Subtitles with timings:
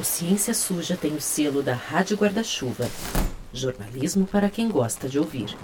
[0.00, 2.88] O Ciência Suja tem o selo da Rádio Guarda-Chuva.
[3.52, 5.54] Jornalismo para quem gosta de ouvir.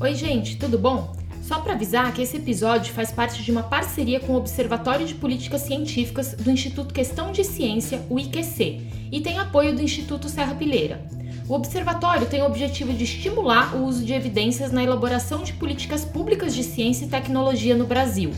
[0.00, 1.12] Oi, gente, tudo bom?
[1.42, 5.16] Só para avisar que esse episódio faz parte de uma parceria com o Observatório de
[5.16, 10.54] Políticas Científicas do Instituto Questão de Ciência, o IQC, e tem apoio do Instituto Serra
[10.54, 11.19] Pilheira.
[11.50, 16.04] O observatório tem o objetivo de estimular o uso de evidências na elaboração de políticas
[16.04, 18.30] públicas de ciência e tecnologia no Brasil.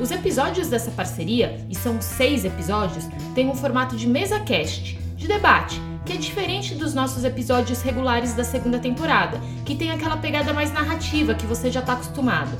[0.00, 5.28] Os episódios dessa parceria, e são seis episódios, têm um formato de mesa cast, de
[5.28, 10.54] debate, que é diferente dos nossos episódios regulares da segunda temporada, que tem aquela pegada
[10.54, 12.56] mais narrativa que você já está acostumado.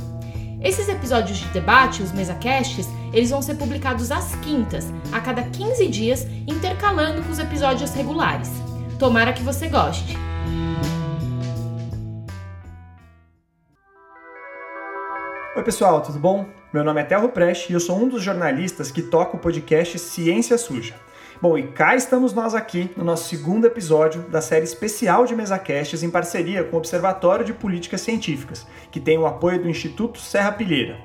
[0.62, 5.88] Esses episódios de debate, os mesacasts, eles vão ser publicados às quintas, a cada 15
[5.88, 8.50] dias, intercalando com os episódios regulares.
[9.00, 10.14] Tomara que você goste.
[15.56, 16.44] Oi, pessoal, tudo bom?
[16.70, 19.98] Meu nome é Telro Preste e eu sou um dos jornalistas que toca o podcast
[19.98, 20.96] Ciência Suja.
[21.40, 26.02] Bom, e cá estamos nós aqui no nosso segundo episódio da série especial de MesaCasts
[26.02, 30.52] em parceria com o Observatório de Políticas Científicas, que tem o apoio do Instituto Serra
[30.52, 30.98] Pilheira.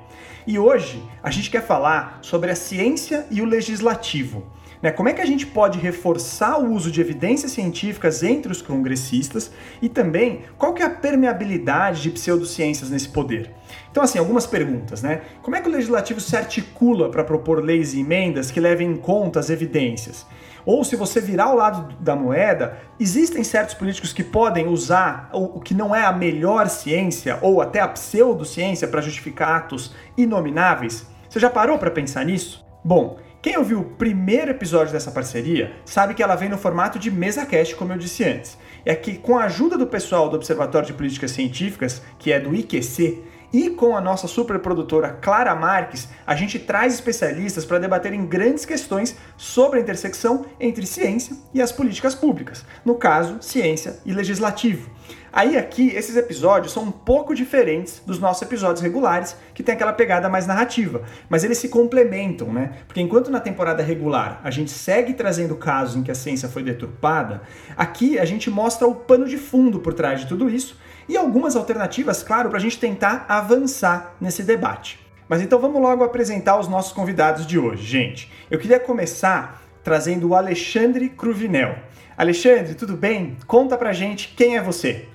[0.46, 4.54] E hoje a gente quer falar sobre a ciência e o legislativo.
[4.86, 4.92] Né?
[4.92, 9.50] Como é que a gente pode reforçar o uso de evidências científicas entre os congressistas
[9.82, 13.50] e também qual que é a permeabilidade de pseudociências nesse poder?
[13.90, 15.22] Então, assim, algumas perguntas, né?
[15.42, 18.96] Como é que o legislativo se articula para propor leis e emendas que levem em
[18.96, 20.24] conta as evidências?
[20.64, 25.58] Ou se você virar o lado da moeda, existem certos políticos que podem usar o
[25.58, 31.04] que não é a melhor ciência ou até a pseudociência para justificar atos inomináveis?
[31.28, 32.64] Você já parou para pensar nisso?
[32.84, 37.12] Bom, quem ouviu o primeiro episódio dessa parceria sabe que ela vem no formato de
[37.12, 38.58] mesa cast, como eu disse antes.
[38.84, 42.52] É que com a ajuda do pessoal do Observatório de Políticas Científicas, que é do
[42.52, 43.22] IQC,
[43.52, 49.16] e com a nossa superprodutora Clara Marques, a gente traz especialistas para debaterem grandes questões
[49.36, 54.90] sobre a intersecção entre ciência e as políticas públicas, no caso, ciência e legislativo.
[55.36, 59.92] Aí aqui, esses episódios são um pouco diferentes dos nossos episódios regulares, que tem aquela
[59.92, 62.78] pegada mais narrativa, mas eles se complementam, né?
[62.88, 66.62] Porque enquanto na temporada regular a gente segue trazendo casos em que a ciência foi
[66.62, 67.42] deturpada,
[67.76, 71.54] aqui a gente mostra o pano de fundo por trás de tudo isso e algumas
[71.54, 74.98] alternativas, claro, para a gente tentar avançar nesse debate.
[75.28, 78.32] Mas então vamos logo apresentar os nossos convidados de hoje, gente.
[78.50, 81.76] Eu queria começar trazendo o Alexandre Cruvinel.
[82.16, 83.36] Alexandre, tudo bem?
[83.46, 85.06] Conta pra gente quem é você.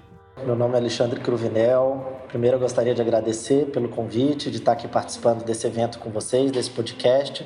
[0.45, 2.19] Meu nome é Alexandre Cruvinel.
[2.27, 6.51] Primeiro eu gostaria de agradecer pelo convite de estar aqui participando desse evento com vocês,
[6.51, 7.45] desse podcast.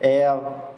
[0.00, 0.28] É,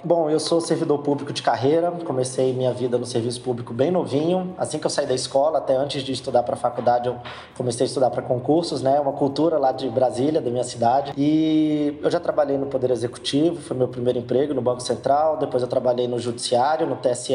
[0.04, 4.54] bom, eu sou servidor público de carreira, comecei minha vida no serviço público bem novinho.
[4.58, 7.18] Assim que eu saí da escola, até antes de estudar para faculdade, eu
[7.56, 9.00] comecei a estudar para concursos, né?
[9.00, 11.12] Uma cultura lá de Brasília, da minha cidade.
[11.16, 15.38] E eu já trabalhei no Poder Executivo, foi meu primeiro emprego no Banco Central.
[15.38, 17.34] Depois eu trabalhei no Judiciário, no TSE.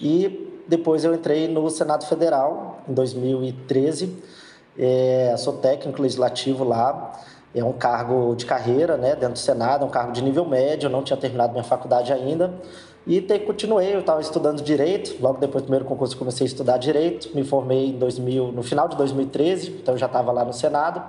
[0.00, 4.16] E depois eu entrei no Senado Federal em 2013.
[4.78, 7.12] É, sou técnico legislativo lá.
[7.54, 10.86] É um cargo de carreira, né, dentro do Senado, é um cargo de nível médio.
[10.86, 12.54] Eu não tinha terminado minha faculdade ainda.
[13.06, 15.20] E te, continuei, eu estava estudando direito.
[15.20, 17.34] Logo depois do primeiro concurso, comecei a estudar direito.
[17.34, 21.02] Me formei em 2000, no final de 2013, então eu já estava lá no Senado.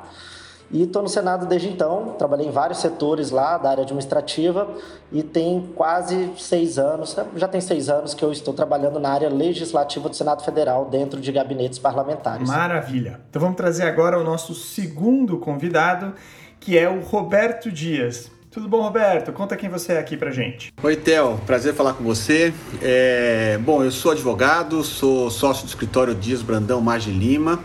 [0.73, 4.69] E estou no Senado desde então, trabalhei em vários setores lá da área administrativa
[5.11, 9.29] e tem quase seis anos, já tem seis anos que eu estou trabalhando na área
[9.29, 12.47] legislativa do Senado Federal, dentro de gabinetes parlamentares.
[12.47, 13.19] Maravilha!
[13.29, 16.13] Então vamos trazer agora o nosso segundo convidado,
[16.59, 18.31] que é o Roberto Dias.
[18.49, 19.31] Tudo bom, Roberto?
[19.31, 20.73] Conta quem você é aqui pra gente.
[20.83, 21.39] Oi, Theo.
[21.45, 22.53] Prazer falar com você.
[22.81, 23.57] É...
[23.59, 27.61] Bom, eu sou advogado, sou sócio do escritório Dias Brandão Maggi Lima.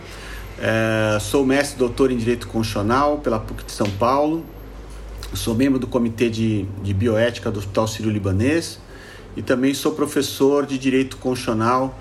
[0.59, 4.45] É, sou mestre doutor em Direito Constitucional pela PUC de São Paulo.
[5.33, 8.79] Sou membro do Comitê de, de Bioética do Hospital Sírio-Libanês
[9.35, 11.99] e também sou professor de Direito Constitucional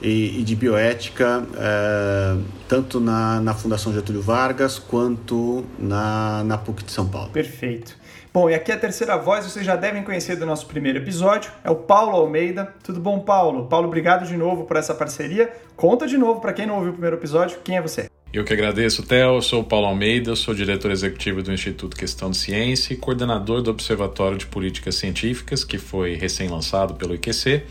[0.00, 2.36] e, e de Bioética, é,
[2.68, 7.30] tanto na, na Fundação Getúlio Vargas quanto na, na PUC de São Paulo.
[7.30, 7.96] Perfeito.
[8.36, 11.70] Bom, e aqui a terceira voz vocês já devem conhecer do nosso primeiro episódio, é
[11.70, 12.70] o Paulo Almeida.
[12.84, 13.64] Tudo bom, Paulo?
[13.66, 15.50] Paulo, obrigado de novo por essa parceria.
[15.74, 18.10] Conta de novo para quem não ouviu o primeiro episódio, quem é você?
[18.30, 19.36] Eu que agradeço, Theo.
[19.36, 23.62] Eu sou o Paulo Almeida, sou diretor executivo do Instituto Questão de Ciência e coordenador
[23.62, 27.62] do Observatório de Políticas Científicas, que foi recém-lançado pelo IQC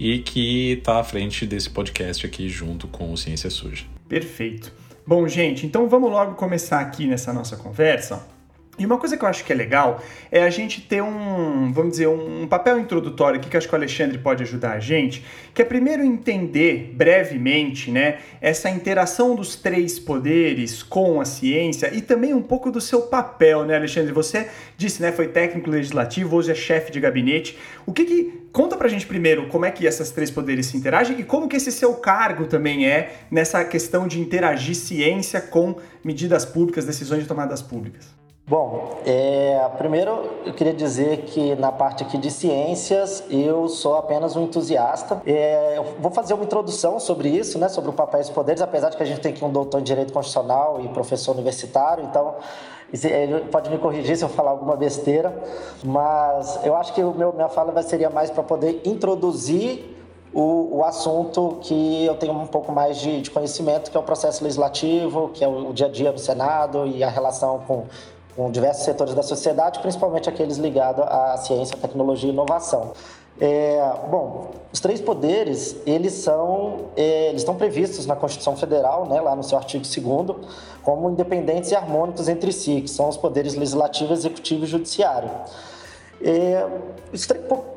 [0.00, 3.84] e que está à frente desse podcast aqui junto com o Ciência Suja.
[4.08, 4.72] Perfeito.
[5.06, 8.37] Bom, gente, então vamos logo começar aqui nessa nossa conversa
[8.78, 11.92] E uma coisa que eu acho que é legal é a gente ter um, vamos
[11.92, 15.60] dizer, um papel introdutório aqui que acho que o Alexandre pode ajudar a gente, que
[15.60, 22.32] é primeiro entender brevemente, né, essa interação dos três poderes com a ciência e também
[22.32, 24.12] um pouco do seu papel, né, Alexandre?
[24.12, 27.58] Você disse, né, foi técnico legislativo, hoje é chefe de gabinete.
[27.84, 31.18] O que que conta pra gente primeiro como é que esses três poderes se interagem
[31.18, 36.44] e como que esse seu cargo também é nessa questão de interagir ciência com medidas
[36.44, 38.16] públicas, decisões de tomadas públicas?
[38.48, 44.36] Bom, é, primeiro eu queria dizer que na parte aqui de ciências eu sou apenas
[44.36, 45.20] um entusiasta.
[45.26, 48.62] É, eu vou fazer uma introdução sobre isso, né, sobre o papel e os poderes,
[48.62, 52.06] apesar de que a gente tem aqui um doutor em direito constitucional e professor universitário,
[52.06, 52.36] então
[52.90, 55.30] ele pode me corrigir se eu falar alguma besteira,
[55.84, 59.94] mas eu acho que o meu, minha fala seria mais para poder introduzir
[60.32, 64.02] o, o, assunto que eu tenho um pouco mais de, de, conhecimento, que é o
[64.02, 67.86] processo legislativo, que é o, o dia a dia do Senado e a relação com
[68.38, 72.92] com diversos setores da sociedade, principalmente aqueles ligados à ciência, tecnologia e inovação.
[73.40, 79.20] É, bom, os três poderes, eles são, é, eles estão previstos na Constituição Federal, né,
[79.20, 80.36] lá no seu artigo 2
[80.84, 85.30] como independentes e harmônicos entre si, que são os poderes legislativo, executivo e judiciário.
[86.22, 86.64] É,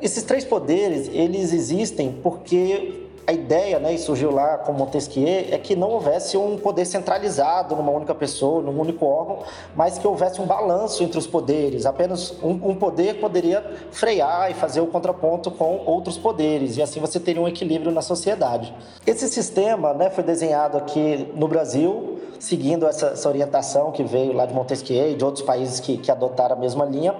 [0.00, 5.58] esses três poderes, eles existem porque a ideia, né, e surgiu lá com Montesquieu, é
[5.58, 9.38] que não houvesse um poder centralizado numa única pessoa, num único órgão,
[9.76, 11.86] mas que houvesse um balanço entre os poderes.
[11.86, 17.00] Apenas um, um poder poderia frear e fazer o contraponto com outros poderes, e assim
[17.00, 18.74] você teria um equilíbrio na sociedade.
[19.06, 24.46] Esse sistema né, foi desenhado aqui no Brasil, seguindo essa, essa orientação que veio lá
[24.46, 27.14] de Montesquieu e de outros países que, que adotaram a mesma linha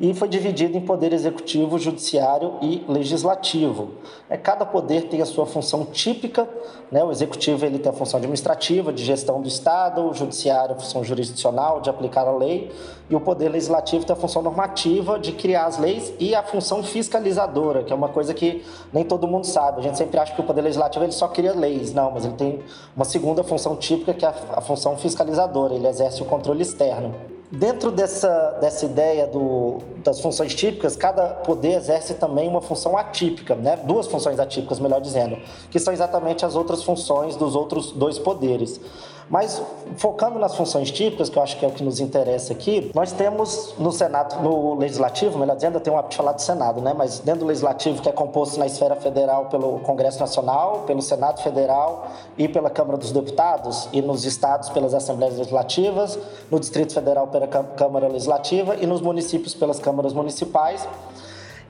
[0.00, 3.90] e foi dividido em poder executivo, judiciário e legislativo.
[4.30, 6.48] É, cada poder tem a sua função típica,
[6.90, 7.04] né?
[7.04, 11.04] o executivo ele tem a função administrativa, de gestão do Estado, o judiciário a função
[11.04, 12.72] jurisdicional, de aplicar a lei,
[13.10, 16.82] e o poder legislativo tem a função normativa, de criar as leis, e a função
[16.82, 19.80] fiscalizadora, que é uma coisa que nem todo mundo sabe.
[19.80, 22.34] A gente sempre acha que o poder legislativo ele só cria leis, não, mas ele
[22.34, 22.60] tem
[22.96, 27.39] uma segunda função típica, que é a, a função fiscalizadora, ele exerce o controle externo.
[27.52, 33.56] Dentro dessa, dessa ideia do, das funções típicas, cada poder exerce também uma função atípica,
[33.56, 33.76] né?
[33.76, 35.36] duas funções atípicas, melhor dizendo,
[35.68, 38.80] que são exatamente as outras funções dos outros dois poderes.
[39.30, 39.62] Mas
[39.96, 43.12] focando nas funções típicas, que eu acho que é o que nos interessa aqui, nós
[43.12, 46.92] temos no Senado, no Legislativo, melhor dizendo, eu tenho uma falar do Senado, né?
[46.92, 51.40] Mas dentro do Legislativo, que é composto na esfera federal pelo Congresso Nacional, pelo Senado
[51.42, 56.18] Federal e pela Câmara dos Deputados, e nos estados pelas Assembleias Legislativas,
[56.50, 60.88] no Distrito Federal pela Câmara Legislativa e nos municípios pelas câmaras municipais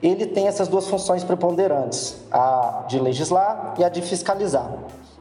[0.02, 4.72] ele tem essas duas funções preponderantes, a de legislar e a de fiscalizar.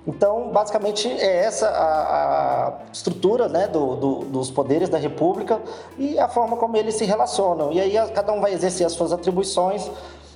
[0.09, 5.61] Então, basicamente, é essa a, a estrutura né, do, do, dos poderes da República
[5.99, 7.71] e a forma como eles se relacionam.
[7.71, 9.87] E aí cada um vai exercer as suas atribuições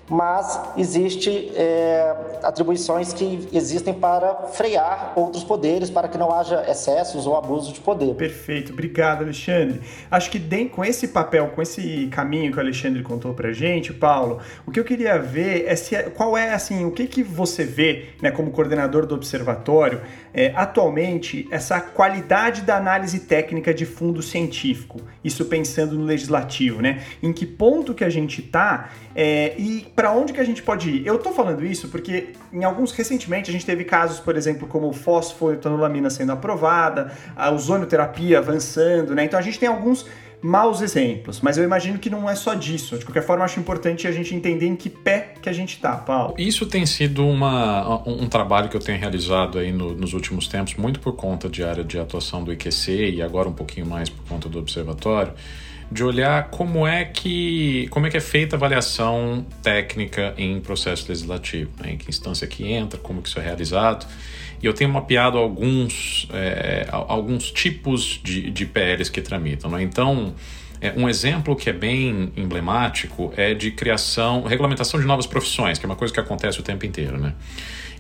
[0.10, 7.26] mas existe é, atribuições que existem para frear outros poderes, para que não haja excessos
[7.26, 8.14] ou abuso de poder.
[8.16, 9.82] Perfeito, obrigado, Alexandre.
[10.12, 14.40] Acho que com esse papel, com esse caminho que o Alexandre contou para gente, Paulo,
[14.66, 18.10] o que eu queria ver é se, qual é assim, o que que você vê,
[18.22, 20.02] né, como coordenador do observatório,
[20.34, 25.00] é, atualmente essa qualidade da análise técnica de fundo científico.
[25.24, 27.02] Isso pensando no legislativo, né?
[27.22, 30.90] Em que ponto que a gente está é, e para onde que a gente pode
[30.90, 31.06] ir?
[31.06, 34.90] Eu tô falando isso porque em alguns recentemente a gente teve casos, por exemplo, como
[34.90, 39.26] o fosfoetanolamina sendo aprovada, a ozonioterapia avançando, né?
[39.26, 40.06] Então a gente tem alguns
[40.42, 42.98] maus exemplos, mas eu imagino que não é só disso.
[42.98, 45.96] De qualquer forma, acho importante a gente entender em que pé que a gente tá,
[45.96, 46.36] Paulo.
[46.38, 50.76] Isso tem sido uma, um, trabalho que eu tenho realizado aí no, nos últimos tempos,
[50.76, 54.26] muito por conta de área de atuação do IQC e agora um pouquinho mais por
[54.26, 55.34] conta do observatório
[55.94, 61.06] de olhar como é que como é que é feita a avaliação técnica em processo
[61.08, 61.92] legislativo, né?
[61.92, 64.08] em que instância que entra, como que isso é realizado.
[64.62, 69.70] E eu tenho mapeado alguns, é, alguns tipos de, de PLs que tramitam.
[69.70, 69.84] Né?
[69.84, 70.34] Então,
[70.80, 75.86] é, um exemplo que é bem emblemático é de criação, regulamentação de novas profissões, que
[75.86, 77.20] é uma coisa que acontece o tempo inteiro.
[77.20, 77.34] Né?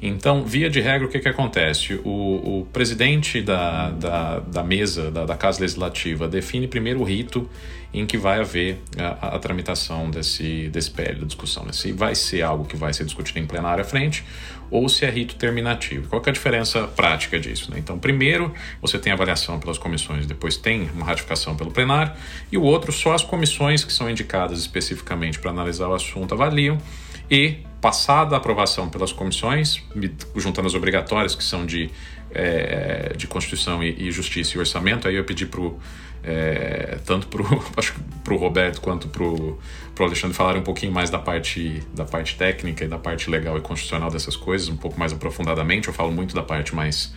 [0.05, 1.93] Então, via de regra, o que, que acontece?
[2.03, 7.49] O, o presidente da, da, da mesa, da, da, Casa Legislativa, define primeiro o rito
[7.93, 11.63] em que vai haver a, a tramitação desse, desse PL, da discussão.
[11.63, 11.71] Né?
[11.71, 14.25] Se vai ser algo que vai ser discutido em plenário à frente
[14.69, 16.09] ou se é rito terminativo.
[16.09, 17.71] Qual é a diferença prática disso?
[17.71, 17.77] Né?
[17.79, 22.11] Então, primeiro, você tem avaliação pelas comissões, depois tem uma ratificação pelo plenário,
[22.51, 26.77] e o outro, só as comissões que são indicadas especificamente para analisar o assunto avaliam
[27.31, 29.83] e passada a aprovação pelas comissões,
[30.37, 31.89] juntando as obrigatórias, que são de,
[32.31, 35.59] é, de Constituição e, e, Justiça e Orçamento, aí eu pedi para
[36.23, 37.41] é, tanto para
[38.33, 39.59] o Roberto quanto para o
[39.99, 43.61] Alexandre falarem um pouquinho mais da parte, da parte técnica e da parte legal e
[43.61, 45.89] constitucional dessas coisas, um pouco mais aprofundadamente.
[45.89, 47.13] Eu falo muito da parte mais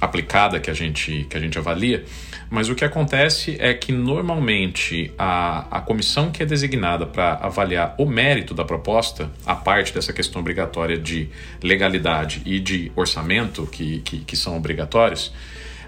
[0.00, 2.02] aplicada que a gente, que a gente avalia,
[2.50, 7.94] mas o que acontece é que normalmente a, a comissão que é designada para avaliar
[7.98, 11.28] o mérito da proposta, a parte dessa questão obrigatória de
[11.62, 15.32] legalidade e de orçamento, que, que, que são obrigatórios,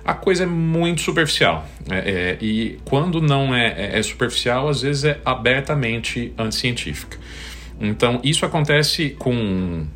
[0.05, 1.67] a coisa é muito superficial.
[1.88, 7.19] É, é, e quando não é, é, é superficial, às vezes é abertamente anticientífica.
[7.81, 9.87] Então, isso acontece com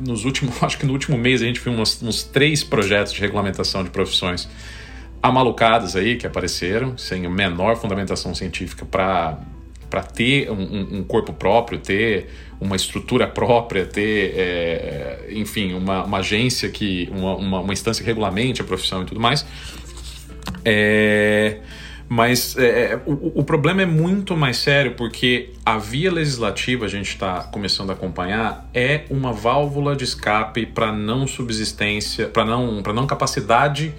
[0.00, 3.20] nos últimos, acho que no último mês a gente viu uns, uns três projetos de
[3.20, 4.48] regulamentação de profissões
[5.22, 9.38] amalucadas aí que apareceram, sem a menor fundamentação científica para
[9.88, 16.18] para ter um, um, corpo próprio, ter uma estrutura própria, ter, é, enfim, uma, uma,
[16.20, 19.44] agência que, uma, uma, uma, instância que regulamente a profissão e tudo mais.
[20.64, 21.58] É,
[22.08, 26.88] mas é, é, o, o, problema é muito mais sério porque a via legislativa, a
[26.88, 32.80] gente está começando a acompanhar, é uma válvula de escape para não subsistência, para não,
[32.80, 33.92] não capacidade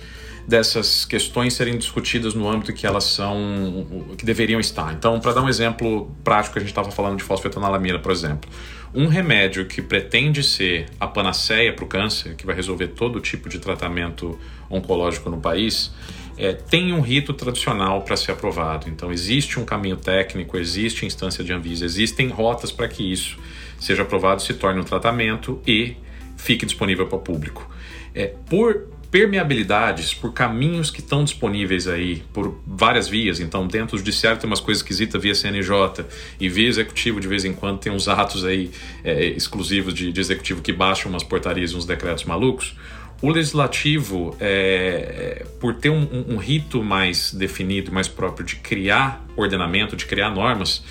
[0.47, 4.93] dessas questões serem discutidas no âmbito que elas são, que deveriam estar.
[4.93, 8.49] Então, para dar um exemplo prático, a gente estava falando de fosfetanolamina, por exemplo.
[8.93, 13.49] Um remédio que pretende ser a panaceia para o câncer, que vai resolver todo tipo
[13.49, 14.37] de tratamento
[14.69, 15.91] oncológico no país,
[16.37, 18.89] é, tem um rito tradicional para ser aprovado.
[18.89, 23.37] Então, existe um caminho técnico, existe instância de Anvisa, existem rotas para que isso
[23.79, 25.95] seja aprovado, se torne um tratamento e
[26.37, 27.69] fique disponível para o público.
[28.13, 33.39] É, por permeabilidades, por caminhos que estão disponíveis aí, por várias vias.
[33.39, 36.03] Então, dentro do judiciário tem umas coisas esquisitas via CNJ
[36.39, 38.71] e via executivo, de vez em quando, tem uns atos aí
[39.03, 42.75] é, exclusivos de, de executivo que baixam umas portarias e uns decretos malucos.
[43.21, 49.95] O legislativo, é, por ter um, um, rito mais definido, mais próprio de criar ordenamento,
[49.95, 50.83] de criar normas,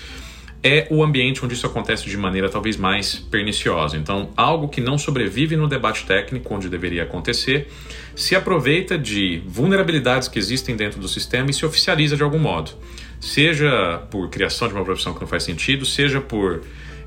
[0.63, 3.97] é o ambiente onde isso acontece de maneira talvez mais perniciosa.
[3.97, 7.67] Então, algo que não sobrevive no debate técnico, onde deveria acontecer,
[8.15, 12.71] se aproveita de vulnerabilidades que existem dentro do sistema e se oficializa de algum modo.
[13.19, 16.61] Seja por criação de uma profissão que não faz sentido, seja por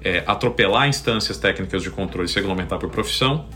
[0.04, 3.48] é, atropelar instâncias técnicas de controle e se regulamentar por profissão,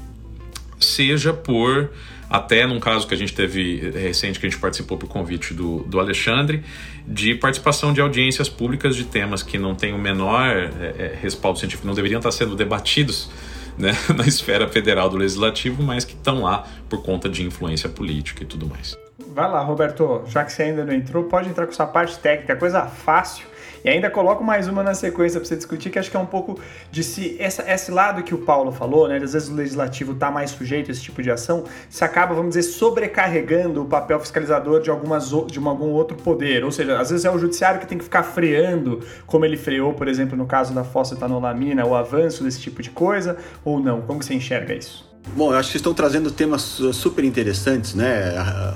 [0.81, 1.91] seja por
[2.31, 5.53] até num caso que a gente teve eh, recente, que a gente participou por convite
[5.53, 6.63] do, do Alexandre,
[7.05, 11.59] de participação de audiências públicas de temas que não têm o menor é, é, respaldo
[11.59, 13.29] científico, não deveriam estar sendo debatidos
[13.77, 18.45] né, na esfera federal do legislativo, mas que estão lá por conta de influência política
[18.45, 18.97] e tudo mais.
[19.35, 22.55] Vai lá, Roberto, já que você ainda não entrou, pode entrar com sua parte técnica,
[22.55, 23.50] coisa fácil
[23.85, 26.27] e ainda coloco mais uma na sequência para você discutir, que acho que é um
[26.27, 26.61] pouco
[26.91, 29.17] de se essa, esse lado que o Paulo falou, né?
[29.17, 32.55] Às vezes o legislativo está mais sujeito a esse tipo de ação, se acaba, vamos
[32.55, 36.65] dizer, sobrecarregando o papel fiscalizador de, algumas, de algum outro poder.
[36.65, 39.93] Ou seja, às vezes é o judiciário que tem que ficar freando, como ele freou,
[39.95, 44.03] por exemplo, no caso da fosfetanolamina, o avanço desse tipo de coisa, ou não?
[44.03, 45.10] Como você enxerga isso?
[45.37, 48.35] Bom, eu acho que estão trazendo temas uh, super interessantes, né?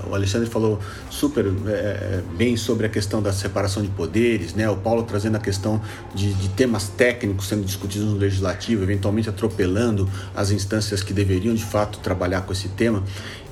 [0.08, 0.78] O Alexandre falou
[1.10, 4.68] super é, bem sobre a questão da separação de poderes, né?
[4.68, 5.80] O Paulo trazendo a questão
[6.14, 11.64] de, de, temas técnicos sendo discutidos no legislativo, eventualmente atropelando as instâncias que deveriam de
[11.64, 13.02] fato trabalhar com esse tema.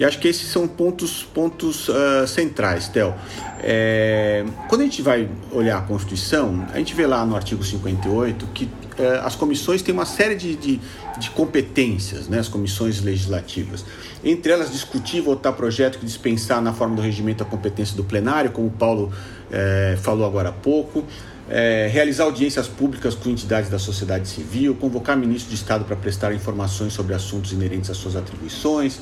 [0.03, 3.15] E acho que esses são pontos, pontos uh, centrais, Theo.
[3.63, 8.49] É, quando a gente vai olhar a Constituição, a gente vê lá no artigo 58
[8.53, 8.69] que
[8.99, 10.81] eh, as comissões têm uma série de, de,
[11.21, 13.85] de, competências, né, as comissões legislativas.
[14.25, 18.51] Entre elas, discutir, votar projeto que dispensar na forma do regimento a competência do plenário,
[18.51, 19.13] como o Paulo
[19.53, 21.05] eh, falou agora há pouco.
[21.49, 26.35] É, realizar audiências públicas com entidades da sociedade civil, convocar ministro de Estado para prestar
[26.35, 29.01] informações sobre assuntos inerentes às suas atribuições,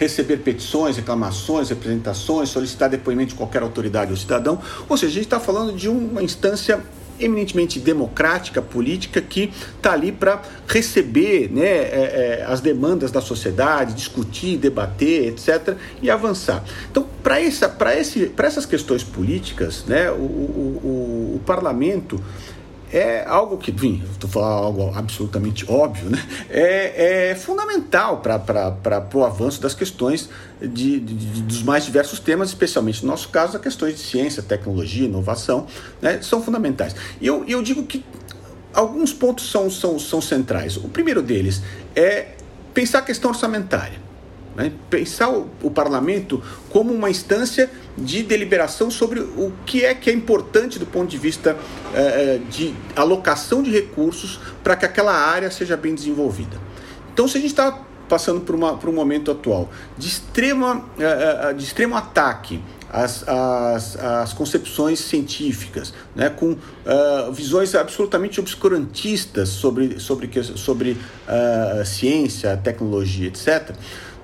[0.00, 4.58] receber petições, reclamações, representações, solicitar depoimento de qualquer autoridade ou cidadão.
[4.88, 6.82] Ou seja, a gente está falando de uma instância
[7.20, 13.92] eminentemente democrática, política, que está ali para receber né, é, é, as demandas da sociedade,
[13.92, 16.64] discutir, debater, etc., e avançar.
[16.90, 17.76] Então, para essa,
[18.38, 22.18] essas questões políticas, né, o, o, o, o parlamento
[22.92, 26.22] é algo que, enfim, estou falando algo absolutamente óbvio, né?
[26.50, 30.28] é, é fundamental para o avanço das questões
[30.60, 34.42] de, de, de, dos mais diversos temas, especialmente no nosso caso, as questões de ciência,
[34.42, 35.66] tecnologia, inovação,
[36.02, 36.20] né?
[36.20, 36.94] são fundamentais.
[37.20, 38.04] E eu, eu digo que
[38.72, 40.76] alguns pontos são, são, são centrais.
[40.76, 41.62] O primeiro deles
[41.94, 42.34] é
[42.74, 44.09] pensar a questão orçamentária.
[44.54, 44.72] Né?
[44.88, 50.12] Pensar o, o, parlamento como uma instância de deliberação sobre o que é que é
[50.12, 51.56] importante do ponto de vista
[51.94, 56.58] eh, de alocação de recursos para que aquela área seja bem desenvolvida.
[57.12, 61.54] Então, se a gente está passando por, uma, por um momento atual de, extrema, eh,
[61.54, 62.60] de extremo ataque
[62.92, 71.84] as, as, as concepções científicas, né, com uh, visões absolutamente obscurantistas sobre, sobre, sobre uh,
[71.84, 73.74] ciência, tecnologia, etc.,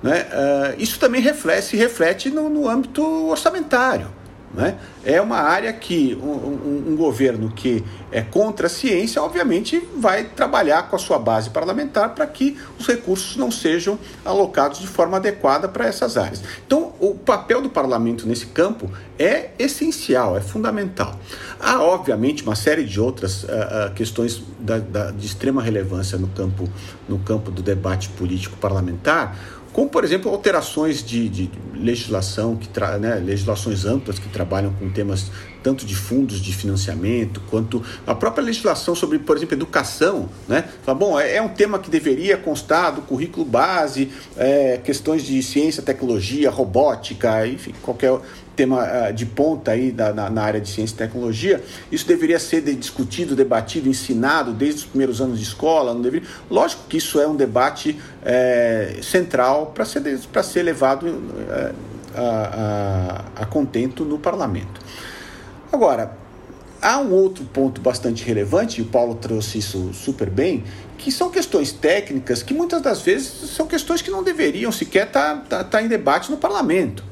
[0.01, 4.07] né, uh, isso também reflete, reflete no, no âmbito orçamentário.
[4.53, 4.75] Né?
[5.07, 10.25] É uma área que um, um, um, governo que é contra a ciência, obviamente, vai
[10.25, 15.15] trabalhar com a sua base parlamentar para que os recursos não sejam alocados de forma
[15.15, 16.43] adequada para essas áreas.
[16.65, 21.17] Então, o papel do parlamento nesse campo é essencial, é fundamental.
[21.57, 26.27] Há, obviamente, uma série de outras uh, uh, questões da, da, de extrema relevância no
[26.27, 26.67] campo,
[27.07, 29.37] no campo do debate político parlamentar
[29.77, 34.89] como por exemplo alterações de, de legislação que tra, né, legislações amplas que trabalham com
[34.97, 40.63] temas tanto de fundos de financiamento quanto a própria legislação sobre, por exemplo, educação, né?
[40.83, 45.41] Fala, bom, é, é um tema que deveria constar do currículo base, é, questões de
[45.43, 48.19] ciência, tecnologia, robótica, enfim, qualquer
[48.55, 52.39] tema uh, de ponta aí da, na, na, área de ciência e tecnologia, isso deveria
[52.39, 56.27] ser discutido, debatido, ensinado desde os primeiros anos de escola, não deveria.
[56.49, 60.01] Lógico que isso é um debate é, central para ser,
[60.43, 61.07] ser levado
[61.49, 61.73] é,
[62.15, 64.86] a, a, a contento no parlamento.
[65.71, 66.11] Agora,
[66.81, 70.63] há um outro ponto bastante relevante, e o Paulo trouxe isso super bem,
[70.97, 75.35] que são questões técnicas que muitas das vezes são questões que não deveriam sequer estar
[75.43, 77.03] tá, tá, tá em debate no parlamento.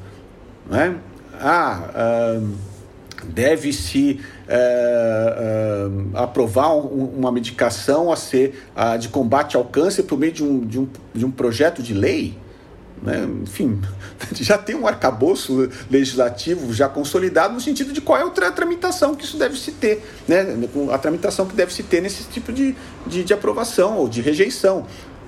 [0.68, 0.96] Né?
[1.40, 2.40] Ah,
[3.24, 8.62] deve-se é, é, aprovar um, uma medicação a ser
[8.98, 12.36] de combate ao câncer por meio de um, de um, de um projeto de lei.
[13.06, 13.24] Né?
[13.44, 13.80] Enfim,
[14.34, 19.24] já tem um arcabouço legislativo já consolidado no sentido de qual é a tramitação que
[19.24, 20.44] isso deve se ter, né?
[20.92, 22.74] a tramitação que deve se ter nesse tipo de,
[23.06, 24.84] de, de aprovação ou de rejeição.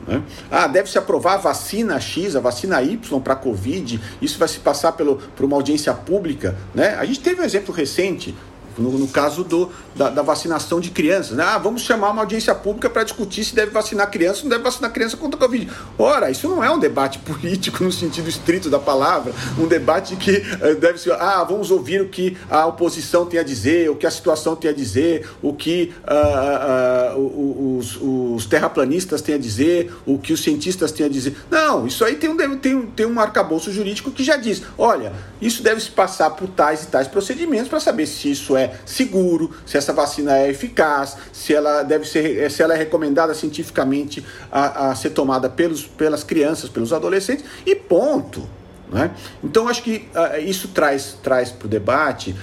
[0.08, 0.20] Né?
[0.50, 4.48] Ah, deve se aprovar a vacina X, a vacina Y para a Covid, isso vai
[4.48, 6.56] se passar pelo, por uma audiência pública.
[6.74, 6.96] Né?
[6.96, 8.34] A gente teve um exemplo recente
[8.78, 11.36] no, no caso do, da, da, vacinação de crianças.
[11.36, 11.44] Né?
[11.44, 14.62] Ah, vamos chamar uma audiência pública para discutir se deve vacinar criança ou não deve
[14.62, 15.70] vacinar criança contra a Covid.
[15.98, 20.30] Ora, isso não é um debate político no sentido estrito da palavra, um debate que
[20.30, 24.06] uh, deve ser, ah, vamos ouvir o que a oposição tem a dizer, o que
[24.06, 29.92] a situação tem a dizer, o que uh, uh, os, os, terraplanistas têm a dizer,
[30.06, 31.36] o que os cientistas têm a dizer.
[31.50, 35.62] Não, isso aí tem um, tem, tem um arcabouço jurídico que já diz, olha, isso
[35.62, 39.76] deve se passar por tais e tais procedimentos para saber se isso é seguro, se
[39.76, 44.94] essa vacina é eficaz, se ela deve ser, se ela é recomendada cientificamente a, a
[44.94, 48.48] ser tomada pelos, pelas crianças, pelos adolescentes, e ponto.
[48.90, 49.10] Né?
[49.44, 52.34] Então, acho que uh, isso traz, traz para o debate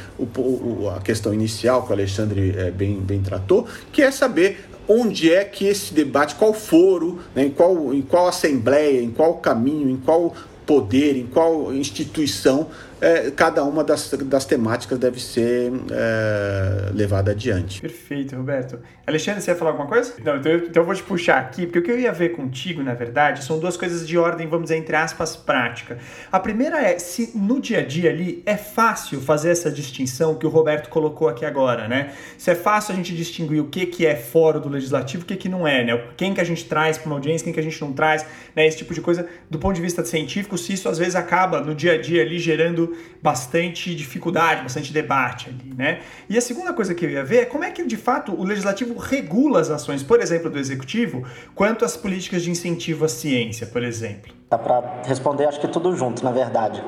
[0.96, 5.44] a questão inicial que o Alexandre é, bem, bem tratou, que é saber onde é
[5.44, 9.98] que esse debate, qual foro, né, em, qual, em qual assembleia, em qual caminho, em
[9.98, 10.36] qual
[10.66, 12.68] poder, em qual instituição
[13.06, 17.80] é, cada uma das, das temáticas deve ser é, levada adiante.
[17.80, 18.80] Perfeito, Roberto.
[19.06, 20.15] Alexandre, você ia falar alguma coisa?
[20.24, 22.30] Não, então eu, então eu vou te puxar aqui, porque o que eu ia ver
[22.30, 26.00] contigo, na verdade, são duas coisas de ordem, vamos dizer, entre aspas, prática.
[26.32, 30.48] A primeira é se no dia a dia ali é fácil fazer essa distinção que
[30.48, 32.12] o Roberto colocou aqui agora, né?
[32.39, 35.28] Se é fácil a gente distinguir o que, que é fora do legislativo e o
[35.28, 36.04] que, que não é, né?
[36.18, 38.65] Quem que a gente traz para uma audiência, quem que a gente não traz, né?
[38.65, 41.76] Esse tipo de coisa, do ponto de vista científico, se isso às vezes acaba no
[41.76, 46.02] dia a dia ali gerando bastante dificuldade, bastante debate ali, né?
[46.30, 48.44] E a segunda coisa que eu ia ver é como é que, de fato, o
[48.44, 53.66] legislativo regula as ações, por exemplo, do executivo, quanto às políticas de incentivo à ciência,
[53.68, 54.34] por exemplo.
[54.50, 56.84] Dá para responder, acho que tudo junto, na verdade.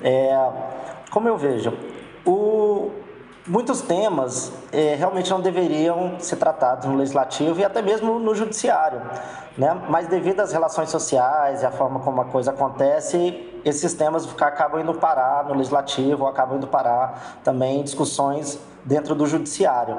[0.00, 0.30] É,
[1.10, 1.72] como eu vejo,
[2.24, 2.90] o,
[3.46, 9.00] muitos temas é, realmente não deveriam ser tratados no legislativo e até mesmo no judiciário,
[9.56, 9.82] né?
[9.88, 14.80] Mas devido às relações sociais e a forma como a coisa acontece, esses temas acabam
[14.80, 19.98] indo parar no legislativo, acabam indo parar também em discussões dentro do judiciário.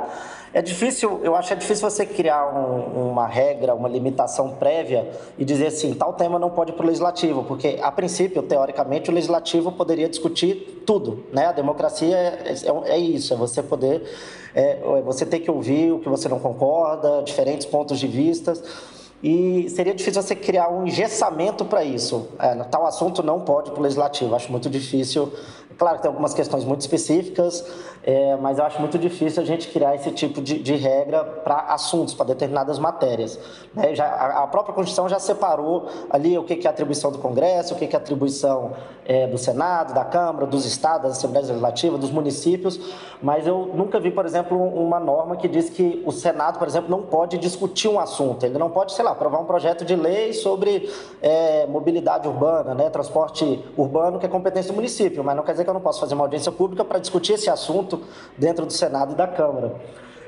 [0.56, 5.12] É difícil, eu acho que é difícil você criar um, uma regra, uma limitação prévia
[5.38, 9.10] e dizer assim, tal tema não pode ir para o legislativo, porque a princípio, teoricamente,
[9.10, 11.48] o legislativo poderia discutir tudo, né?
[11.48, 14.02] A democracia é, é, é isso, é você poder,
[14.56, 18.63] é, é você ter que ouvir o que você não concorda, diferentes pontos de vistas
[19.22, 22.30] e seria difícil você criar um engessamento para isso.
[22.39, 24.34] É, tal assunto não pode para o legislativo.
[24.34, 25.34] Acho muito difícil
[25.78, 27.65] Claro que tem algumas questões muito específicas,
[28.08, 31.56] é, mas eu acho muito difícil a gente criar esse tipo de, de regra para
[31.74, 33.39] assuntos, para determinadas matérias.
[33.74, 33.96] Né?
[33.96, 37.74] Já, a, a, própria Constituição já separou ali o que, que é atribuição do Congresso,
[37.74, 38.74] o que, que é atribuição
[39.06, 42.80] é, do Senado, da Câmara, dos Estados, das Assembleias Legislativas, dos municípios,
[43.24, 46.91] mas eu nunca vi, por exemplo, uma norma que diz que o Senado, por exemplo,
[46.91, 50.32] não pode discutir um assunto, ele não pode, sei lá, aprovar um projeto de lei
[50.32, 50.88] sobre
[51.24, 52.88] é, mobilidade urbana, né?
[52.91, 56.00] transporte urbano, que é competência do município, mas não quer dizer que eu não posso
[56.00, 57.95] fazer uma audiência pública para discutir esse assunto
[58.38, 59.74] dentro do Senado e da Câmara.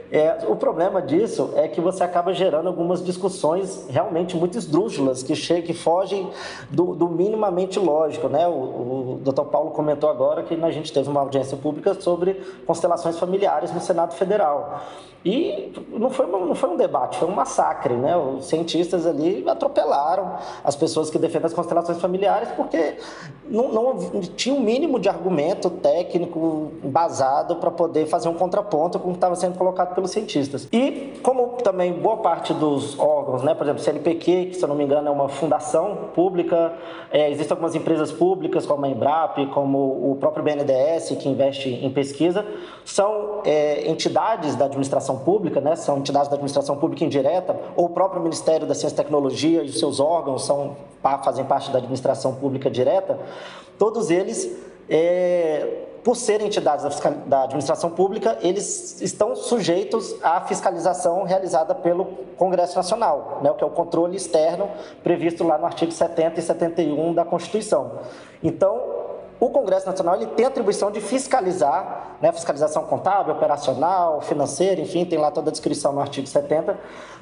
[0.10, 5.36] É, o problema disso é que você acaba gerando algumas discussões realmente muito esdrúxulas, que,
[5.36, 6.30] chegam, que fogem
[6.70, 8.30] do, do minimamente lógico.
[8.30, 8.48] Né?
[8.48, 9.44] O, o Dr.
[9.44, 14.14] Paulo comentou agora que a gente teve uma audiência pública sobre constelações familiares no Senado
[14.14, 14.82] Federal.
[15.28, 17.94] E não foi, não foi um debate, foi um massacre.
[17.96, 18.16] Né?
[18.16, 22.96] Os cientistas ali atropelaram as pessoas que defendem as constelações familiares porque
[23.50, 29.10] não, não tinha um mínimo de argumento técnico basado para poder fazer um contraponto com
[29.10, 30.66] o que estava sendo colocado pelos cientistas.
[30.72, 34.76] E como também boa parte dos órgãos, né, por exemplo, CNPq, que se eu não
[34.76, 36.74] me engano é uma fundação pública,
[37.12, 41.90] é, existem algumas empresas públicas como a Embrap, como o próprio BNDES, que investe em
[41.90, 42.46] pesquisa,
[42.86, 47.90] são é, entidades da administração pública, né, são entidades da administração pública indireta, ou o
[47.90, 50.76] próprio Ministério da Ciência e Tecnologia e os seus órgãos são,
[51.24, 53.20] fazem parte da administração pública direta,
[53.78, 54.50] todos eles
[54.90, 62.06] é, por serem entidades da, da, administração pública, eles estão sujeitos à fiscalização realizada pelo
[62.38, 64.70] Congresso Nacional, né, o que é o controle externo
[65.04, 68.00] previsto lá no artigo 70 e 71 da Constituição.
[68.42, 68.97] Então,
[69.40, 75.06] o Congresso Nacional ele tem a atribuição de fiscalizar, né, fiscalização contábil, operacional, financeira, enfim,
[75.06, 76.78] tem lá toda a descrição no artigo 70,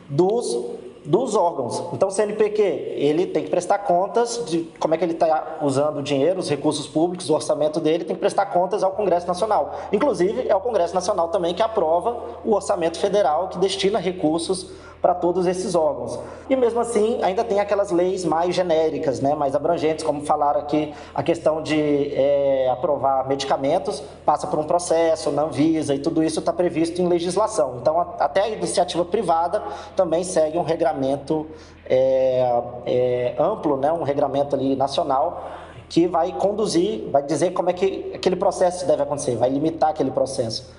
[0.10, 1.84] dos dos órgãos.
[1.94, 5.98] Então, o CNPq, ele tem que prestar contas de como é que ele está usando
[5.98, 9.76] o dinheiro, os recursos públicos, o orçamento dele, tem que prestar contas ao Congresso Nacional.
[9.92, 14.72] Inclusive, é o Congresso Nacional também que aprova o orçamento federal, que destina recursos
[15.06, 16.20] para todos esses órgãos.
[16.50, 20.96] E mesmo assim, ainda tem aquelas leis mais genéricas, né, mais abrangentes, como falaram aqui,
[21.14, 26.40] a questão de é, aprovar medicamentos passa por um processo na Anvisa e tudo isso
[26.40, 27.78] está previsto em legislação.
[27.80, 29.62] Então, até a iniciativa privada
[29.96, 31.48] também segue um regramento
[31.88, 35.52] é, é, amplo, né, um regramento ali nacional
[35.88, 40.12] que vai conduzir, vai dizer como é que aquele processo deve acontecer, vai limitar aquele
[40.12, 40.74] processo.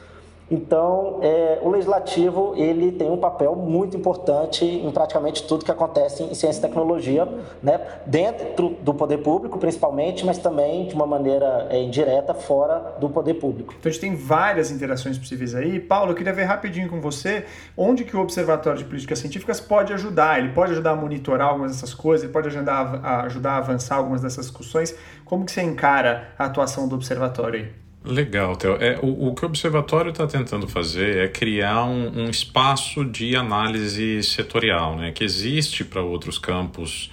[0.50, 6.22] Então, é, o legislativo ele tem um papel muito importante em praticamente tudo que acontece
[6.22, 7.26] em ciência e tecnologia,
[7.62, 7.80] né?
[8.06, 13.34] dentro do poder público, principalmente, mas também de uma maneira é, indireta fora do poder
[13.34, 13.74] público.
[13.78, 15.80] Então, a gente tem várias interações possíveis aí.
[15.80, 17.44] Paulo, eu queria ver rapidinho com você
[17.76, 20.38] onde que o Observatório de Políticas Científicas pode ajudar.
[20.38, 23.96] Ele pode ajudar a monitorar algumas dessas coisas, ele pode ajudar a, ajudar a avançar
[23.96, 24.94] algumas dessas discussões.
[25.24, 27.85] Como que você encara a atuação do Observatório aí?
[28.06, 28.76] Legal, Theo.
[28.80, 33.34] É, o, o que o Observatório está tentando fazer é criar um, um, espaço de
[33.34, 37.10] análise setorial, né, que existe para outros campos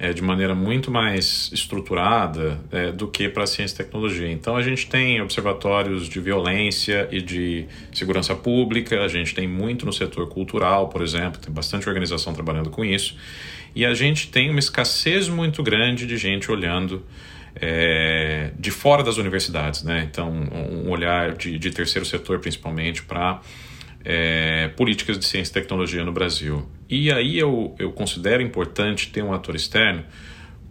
[0.00, 4.28] é, de maneira muito mais estruturada é, do que para a ciência e tecnologia.
[4.28, 9.86] Então, a gente tem observatórios de violência e de segurança pública, a gente tem muito
[9.86, 13.16] no setor cultural, por exemplo, tem bastante organização trabalhando com isso,
[13.76, 17.04] e a gente tem uma escassez muito grande de gente olhando
[17.54, 20.08] é, de fora das universidades, né?
[20.10, 23.40] Então, um olhar de, de terceiro setor, principalmente, para
[24.04, 26.68] é, políticas de ciência e tecnologia no Brasil.
[26.88, 30.04] E aí eu, eu considero importante ter um ator externo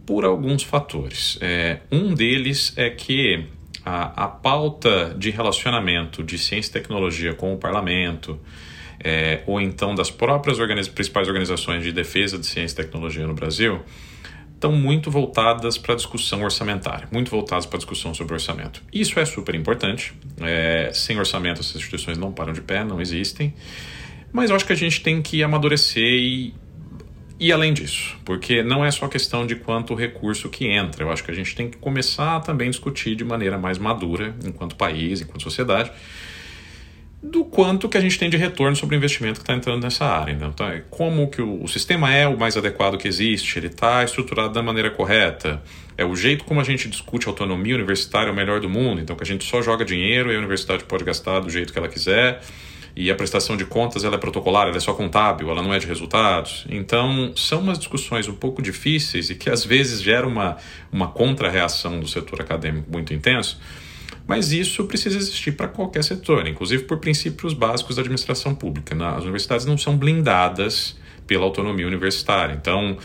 [0.06, 1.38] por alguns fatores.
[1.40, 3.46] É, um deles é que
[3.84, 8.38] a, a pauta de relacionamento de ciência e tecnologia com o parlamento,
[9.02, 13.34] é, ou então das próprias organiz principais organizações de defesa de ciência e tecnologia no
[13.34, 13.80] Brasil,
[14.62, 18.80] estão muito voltadas para a discussão orçamentária, muito voltadas para a discussão sobre orçamento.
[18.92, 20.14] Isso é super importante.
[20.40, 23.52] É, sem orçamento, essas instituições não param de pé, não existem.
[24.32, 26.54] Mas eu acho que a gente tem que amadurecer e
[27.40, 31.24] e além disso, porque não é só questão de quanto recurso que entra, eu acho
[31.24, 35.22] que a gente tem que começar a também discutir de maneira mais madura, enquanto país,
[35.22, 35.90] enquanto sociedade,
[37.22, 40.04] do quanto que a gente tem de retorno sobre o investimento que está entrando nessa
[40.04, 40.34] área.
[40.34, 40.50] Né?
[40.52, 44.02] Então, é como que o, o, sistema é o mais adequado que existe, ele está
[44.02, 45.62] estruturado da maneira correta,
[45.96, 49.14] é o jeito como a gente discute autonomia universitária é o melhor do mundo, então
[49.14, 51.88] que a gente só joga dinheiro e a universidade pode gastar do jeito que ela
[51.88, 52.40] quiser,
[52.96, 55.78] e a prestação de contas ela é protocolar, ela é só contábil, ela não é
[55.78, 56.66] de resultados.
[56.68, 60.56] Então, são umas discussões um pouco difíceis e que às vezes geram uma,
[60.90, 63.58] uma contra-reação do setor acadêmico muito intenso,
[64.26, 68.94] mas isso precisa existir para qualquer setor, inclusive por princípios básicos da administração pública.
[68.94, 69.06] Né?
[69.06, 72.54] As universidades não são blindadas pela autonomia universitária.
[72.54, 72.96] Então,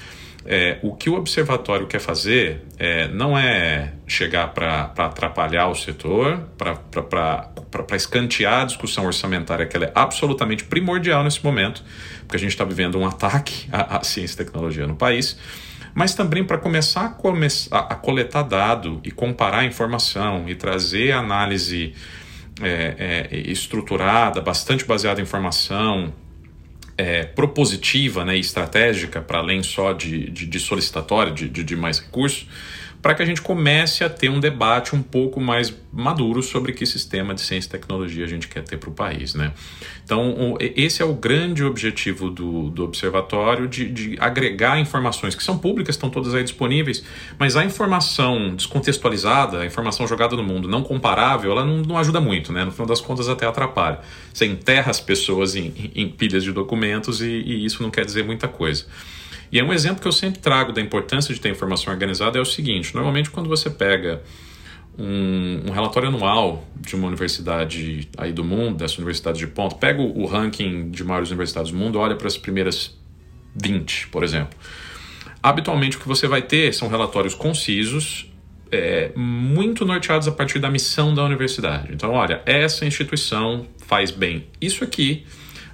[0.50, 6.40] É, o que o observatório quer fazer é, não é chegar para atrapalhar o setor,
[6.58, 11.84] para escantear a discussão orçamentária, que ela é absolutamente primordial nesse momento,
[12.20, 15.38] porque a gente está vivendo um ataque à, à, ciência e tecnologia no país,
[15.94, 21.94] mas também para começar a, come a, coletar dado e comparar informação e trazer análise
[22.62, 26.14] é, é, estruturada, bastante baseada em informação,
[26.98, 31.76] é, propositiva né, e estratégica, para além só de, de, de solicitatória, de, de, de
[31.76, 32.48] mais recursos,
[33.02, 36.86] para que a gente comece a ter um debate um pouco mais maduro sobre que
[36.86, 39.34] sistema de ciência e tecnologia a gente quer ter para o país.
[39.34, 39.52] Né?
[40.04, 45.58] Então, esse é o grande objetivo do, do observatório, de, de, agregar informações que são
[45.58, 47.04] públicas, estão todas aí disponíveis,
[47.38, 52.20] mas a informação descontextualizada, a informação jogada no mundo, não comparável, ela não, não ajuda
[52.20, 52.66] muito, né?
[52.66, 54.00] no final das contas até atrapalha.
[54.34, 58.24] Você enterra as pessoas em, em pilhas de documentos e, e isso não quer dizer
[58.24, 58.86] muita coisa.
[59.52, 62.42] E é um exemplo que eu sempre trago da importância de ter informação organizada é
[62.42, 64.22] o seguinte: normalmente quando você pega
[64.98, 70.02] um, um, relatório anual de uma universidade aí do mundo, dessa universidade de ponto, pega
[70.02, 72.98] o, o ranking de maiores universidades do mundo, olha para as primeiras
[73.56, 74.58] 20, por exemplo.
[75.42, 78.30] Habitualmente o que você vai ter são relatórios concisos,
[78.72, 81.90] é, muito norteados a partir da missão da universidade.
[81.94, 85.26] Então, olha, essa instituição faz bem isso aqui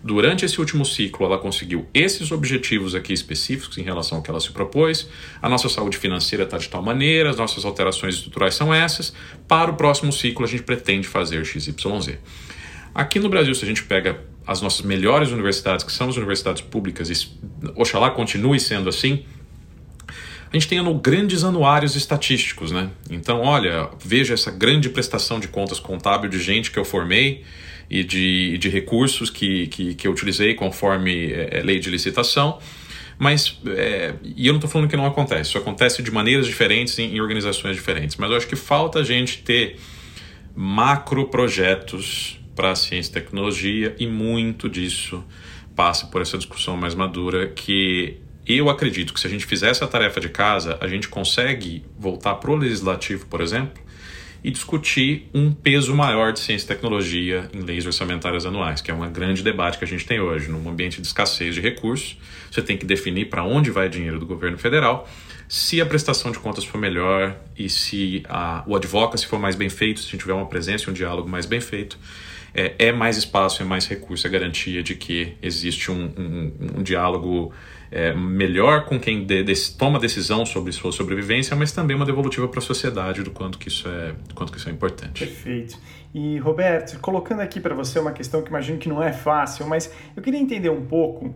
[0.04, 4.42] Durante esse último ciclo, ela conseguiu esses objetivos aqui específicos em relação ao que ela
[4.42, 5.08] se propôs.
[5.42, 9.13] A nossa saúde financeira está de tal maneira, as nossas alterações estruturais são essas.
[9.48, 12.18] Para o próximo ciclo, a gente pretende fazer XYZ.
[12.94, 16.62] Aqui no Brasil, se a gente pega as nossas melhores universidades, que são as universidades
[16.62, 19.24] públicas, e oxalá continue sendo assim,
[20.52, 22.89] a gente tem grandes anuários estatísticos, né?
[23.10, 27.44] Então, olha, veja essa grande prestação de contas contábil de gente que eu formei
[27.89, 32.60] e de, de recursos que, que, que eu utilizei conforme é, lei de licitação.
[33.17, 36.98] Mas, é, e eu não estou falando que não acontece, isso acontece de maneiras diferentes
[36.98, 39.80] em, em organizações diferentes, mas eu acho que falta a gente ter
[40.56, 45.24] macro projetos para ciência e tecnologia e muito disso
[45.76, 49.88] passa por essa discussão mais madura que eu acredito que se a gente fizer essa
[49.88, 53.82] tarefa de casa, a gente consegue voltar para o legislativo, por exemplo,
[54.43, 58.93] e discutir um peso maior de ciência e tecnologia em leis orçamentárias anuais, que é
[58.93, 60.49] um grande debate que a gente tem hoje.
[60.49, 62.17] Num ambiente de escassez de recursos,
[62.51, 65.08] você tem que definir para onde vai o dinheiro do governo federal,
[65.47, 69.69] se a prestação de contas for melhor e se a, o advocacy for mais bem
[69.69, 71.97] feito, se a gente tiver uma presença e um diálogo mais bem feito,
[72.53, 76.84] é, é mais espaço, é mais recurso, é garantia de que existe um, um, um
[76.84, 77.51] diálogo
[77.93, 82.47] é, melhor com quem de, de, toma decisão sobre sua sobrevivência, mas também uma devolutiva
[82.47, 85.23] para a sociedade do quanto que isso é, quanto que isso é importante.
[85.23, 85.77] Perfeito.
[86.12, 89.93] E Roberto, colocando aqui para você uma questão que imagino que não é fácil, mas
[90.15, 91.36] eu queria entender um pouco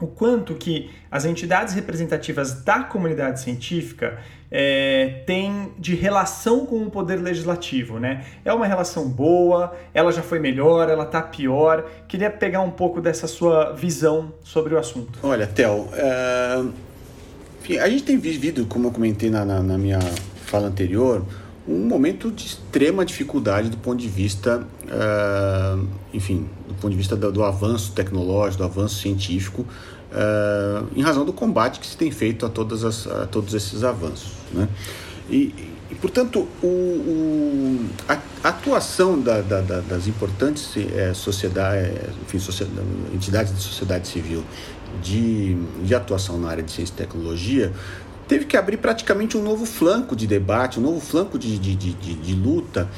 [0.00, 4.18] o quanto que as entidades representativas da comunidade científica
[4.50, 8.24] é, têm de relação com o poder legislativo, né?
[8.44, 11.84] É uma relação boa, ela já foi melhor, ela está pior.
[12.06, 15.18] Queria pegar um pouco dessa sua visão sobre o assunto.
[15.22, 16.64] Olha, Theo, é...
[17.80, 19.98] A gente tem vivido, como eu comentei na, na, na minha
[20.44, 21.24] fala anterior,
[21.68, 27.16] um momento de extrema dificuldade do ponto de vista, uh, enfim, do ponto de vista
[27.16, 32.10] do, do, avanço tecnológico, do avanço científico, uh, em razão do combate que se tem
[32.10, 34.32] feito a, todas as, a todos esses avanços.
[34.52, 34.68] Né?
[35.28, 35.52] E,
[35.90, 42.86] e portanto, o, o, a, atuação da, da, da, das importantes é, sociedade, enfim, sociedade,
[43.12, 44.44] entidades da sociedade civil
[45.02, 47.72] de, de atuação na área de ciência e tecnologia
[48.28, 51.92] teve que abrir praticamente um novo flanco de debate, um novo flanco de, de, de,
[51.92, 52.88] de, de luta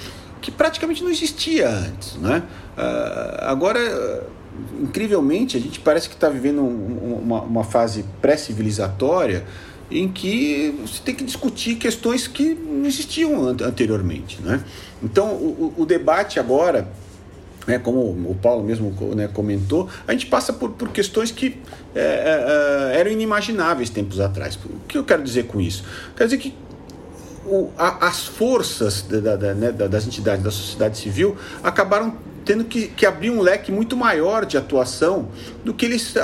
[0.41, 2.17] que praticamente não existia antes.
[2.17, 2.43] Né?
[2.77, 4.27] Uh, agora,
[4.81, 9.45] incrivelmente, a gente parece que está vivendo um, uma, uma fase pré-civilizatória
[9.91, 14.41] em que você tem que discutir questões que não existiam anteriormente.
[14.43, 14.63] Né?
[15.03, 16.89] Então, o, o debate agora
[17.69, 21.59] né, como o Paulo mesmo né, comentou, a gente passa por, por questões que
[21.95, 24.57] é, é, é, eram inimagináveis tempos atrás.
[24.65, 25.85] O que eu quero dizer com isso?
[26.17, 26.55] Quer dizer que
[27.45, 32.89] o, a, as forças da, da, né, das entidades da sociedade civil acabaram tendo que,
[32.89, 35.29] que, abrir um leque muito maior de atuação
[35.63, 36.15] do que eles,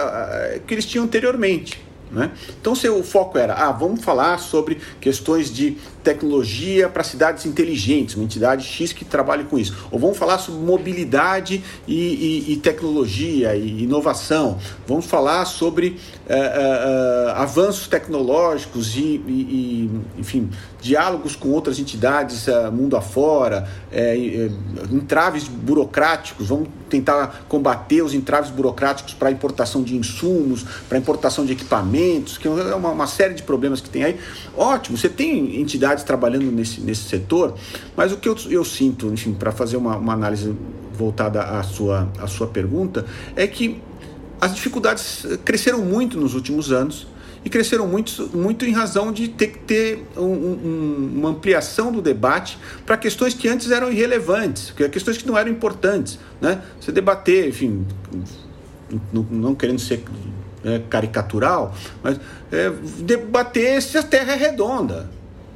[0.67, 1.85] que eles tinham anteriormente.
[2.11, 2.31] Né?
[2.59, 8.14] Então, se o foco era, ah, vamos falar sobre questões de tecnologia para cidades inteligentes,
[8.14, 9.75] uma entidade X que trabalhe com isso.
[9.90, 14.59] Ou vamos falar sobre mobilidade e, e, e tecnologia e inovação.
[14.87, 22.71] Vamos falar sobre uh, uh, avanços tecnológicos e, e, enfim, diálogos com outras entidades uh,
[22.71, 23.67] mundo afora,
[24.90, 26.49] entraves burocráticos.
[26.49, 32.47] Vamos tentar combater os entraves burocráticos para importação de insumos, para importação de equipamentos, que
[32.47, 34.17] é uma, uma, série de problemas que tem aí.
[34.57, 37.55] Ótimo, você tem entidades trabalhando nesse, nesse setor,
[37.97, 40.55] mas o que eu, eu sinto, enfim, para fazer uma, uma análise
[40.93, 43.05] voltada à sua, à sua pergunta,
[43.37, 43.81] é que
[44.41, 47.07] as dificuldades cresceram muito nos últimos anos
[47.45, 52.01] e cresceram muito, muito em razão de ter que ter um, um, uma ampliação do
[52.01, 56.19] debate para questões que antes eram irrelevantes, questões que não eram importantes.
[56.41, 56.63] Né?
[56.81, 57.87] Você debater, enfim,
[59.13, 60.03] não, não querendo ser
[60.65, 62.19] é, caricatural, mas
[62.51, 65.11] é, debater se a Terra é redonda.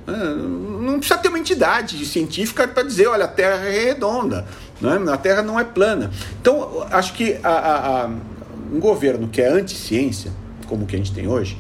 [0.09, 4.47] É, não precisa ter uma entidade científica para dizer, olha, a Terra é redonda,
[4.81, 4.99] né?
[5.13, 6.11] a Terra não é plana.
[6.41, 8.11] Então, acho que a, a, a,
[8.73, 10.33] um governo que é anti-ciência,
[10.67, 11.59] como o que a gente tem hoje,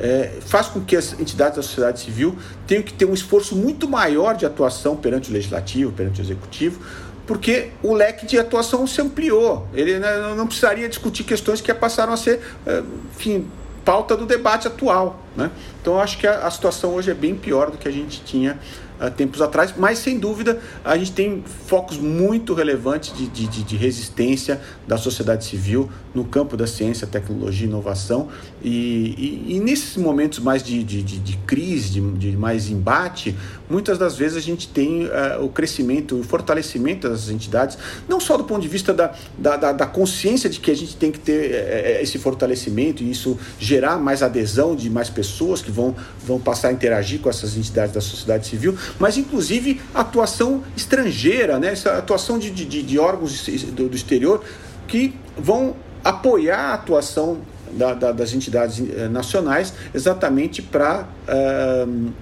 [0.00, 2.34] é, faz com que as entidades da sociedade civil
[2.66, 6.80] tenham que ter um esforço muito maior de atuação perante o legislativo, perante o executivo,
[7.26, 9.68] porque o leque de atuação se ampliou.
[9.74, 12.82] Ele né, não precisaria discutir questões que passaram a ser, é,
[13.14, 13.46] enfim,
[13.84, 15.20] pauta do debate atual.
[15.36, 15.50] Né?
[15.80, 18.22] Então, eu acho que a, a situação hoje é bem pior do que a gente
[18.22, 18.58] tinha
[19.00, 23.76] uh, tempos atrás, mas sem dúvida a gente tem focos muito relevantes de, de, de,
[23.76, 28.28] resistência da sociedade civil no campo da ciência, tecnologia e inovação.
[28.62, 33.36] E, e, e nesses momentos mais de, de, de crise, de, mais embate,
[33.68, 38.36] muitas das vezes a gente tem uh, o crescimento, o fortalecimento das entidades, não só
[38.36, 41.18] do ponto de vista da, da, da, da consciência de que a gente tem que
[41.18, 45.94] ter uh, esse fortalecimento e isso gerar mais adesão de mais pessoas que vão,
[46.24, 51.68] vão passar a interagir com essas entidades da sociedade civil, mas inclusive atuação estrangeira, né?
[51.68, 54.42] essa atuação de, de, de órgãos do, exterior
[54.86, 57.38] que vão apoiar a atuação
[57.72, 62.12] da, da, das entidades eh, nacionais exatamente para uh,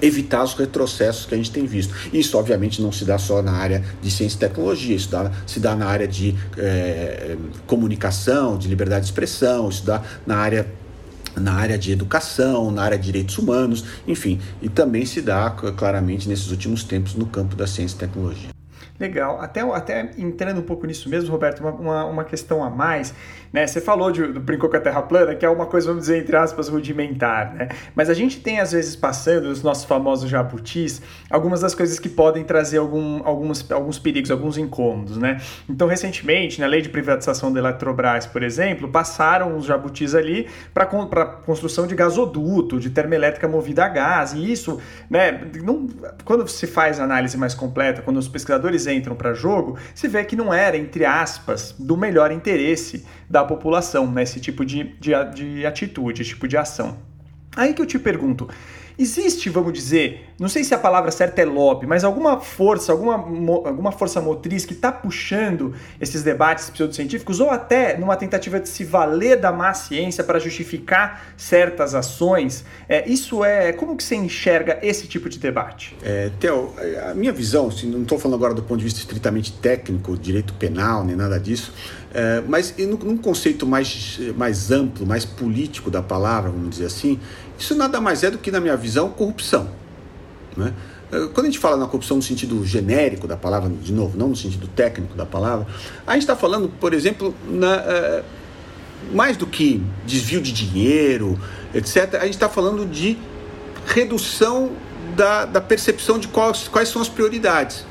[0.00, 1.94] evitar os retrocessos que a gente tem visto.
[2.12, 5.60] Isso, obviamente, não se dá só na área de ciência e tecnologia, isso dá, se
[5.60, 10.66] dá na área de eh, comunicação, de liberdade de expressão, isso dá na área
[11.34, 16.28] na área de educação, na área de direitos humanos, enfim, e também se dá claramente
[16.28, 18.61] nesses últimos tempos no campo da ciência e tecnologia.
[19.02, 19.40] Legal.
[19.40, 23.12] Até, até entrando um pouco nisso mesmo, Roberto, uma, uma, uma questão a mais.
[23.52, 23.66] Né?
[23.66, 26.18] Você falou de, do Brincou com a Terra Plana, que é uma coisa, vamos dizer,
[26.18, 27.54] entre aspas, rudimentar.
[27.54, 27.68] Né?
[27.94, 32.08] Mas a gente tem, às vezes, passando, os nossos famosos jabutis, algumas das coisas que
[32.08, 35.18] podem trazer algum, alguns, alguns perigos, alguns incômodos.
[35.18, 35.40] Né?
[35.68, 40.86] Então, recentemente, na lei de privatização da Eletrobras, por exemplo, passaram os jabutis ali para
[40.86, 44.32] construção de gasoduto, de termoelétrica movida a gás.
[44.32, 45.88] E isso, né, não,
[46.24, 50.36] quando se faz análise mais completa, quando os pesquisadores entram para jogo, se vê que
[50.36, 54.24] não era, entre aspas, do melhor interesse da população, né?
[54.24, 56.98] esse tipo de, de, de atitude, esse tipo de ação.
[57.56, 58.46] Aí que eu te pergunto,
[59.02, 63.14] existe, vamos dizer, não sei se a palavra certa é lobby, mas alguma força, alguma,
[63.14, 68.84] alguma força motriz que está puxando esses debates pseudocientíficos ou até numa tentativa de se
[68.84, 72.64] valer da má ciência para justificar certas ações?
[72.88, 73.72] É, isso é.
[73.72, 75.96] Como que você enxerga esse tipo de debate?
[76.02, 76.72] É, Theo,
[77.08, 80.54] a minha visão, assim, não estou falando agora do ponto de vista estritamente técnico, direito
[80.54, 81.72] penal, nem nada disso,
[82.14, 87.18] é, mas num conceito mais, mais amplo, mais político da palavra, vamos dizer assim,
[87.62, 89.70] isso nada mais é do que, na minha visão, corrupção.
[90.56, 90.74] Né?
[91.12, 94.28] É, quando a gente fala na corrupção no sentido genérico da palavra, de novo, não
[94.30, 95.66] no sentido técnico da palavra,
[96.04, 98.24] a gente está falando, por exemplo, na, uh,
[99.14, 101.38] mais do que desvio de dinheiro,
[101.72, 103.16] etc., a gente está falando de
[103.86, 104.72] redução
[105.14, 107.86] da, da percepção de quais, quais são as prioridades.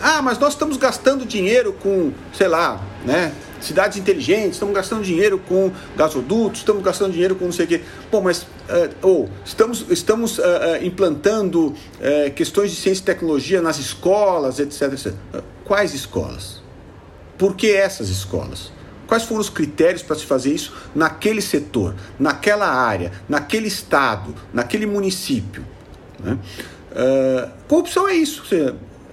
[0.00, 3.32] Ah, mas nós estamos gastando dinheiro com, sei lá, né?
[3.60, 7.80] cidades inteligentes, estamos gastando dinheiro com gasodutos, estamos gastando dinheiro com não sei o quê.
[8.10, 8.46] Bom, mas, uh,
[9.02, 11.74] ou estamos, estamos uh, uh, implantando
[12.36, 15.14] questões de ciência e tecnologia nas escolas, etc, etc.
[15.64, 16.62] Quais escolas?
[17.38, 18.70] Por que essas escolas?
[19.06, 24.86] Quais foram os critérios para se fazer isso naquele setor, naquela área, naquele estado, naquele
[24.86, 25.64] município?
[26.22, 26.38] Né?
[27.66, 28.44] corrupção é isso.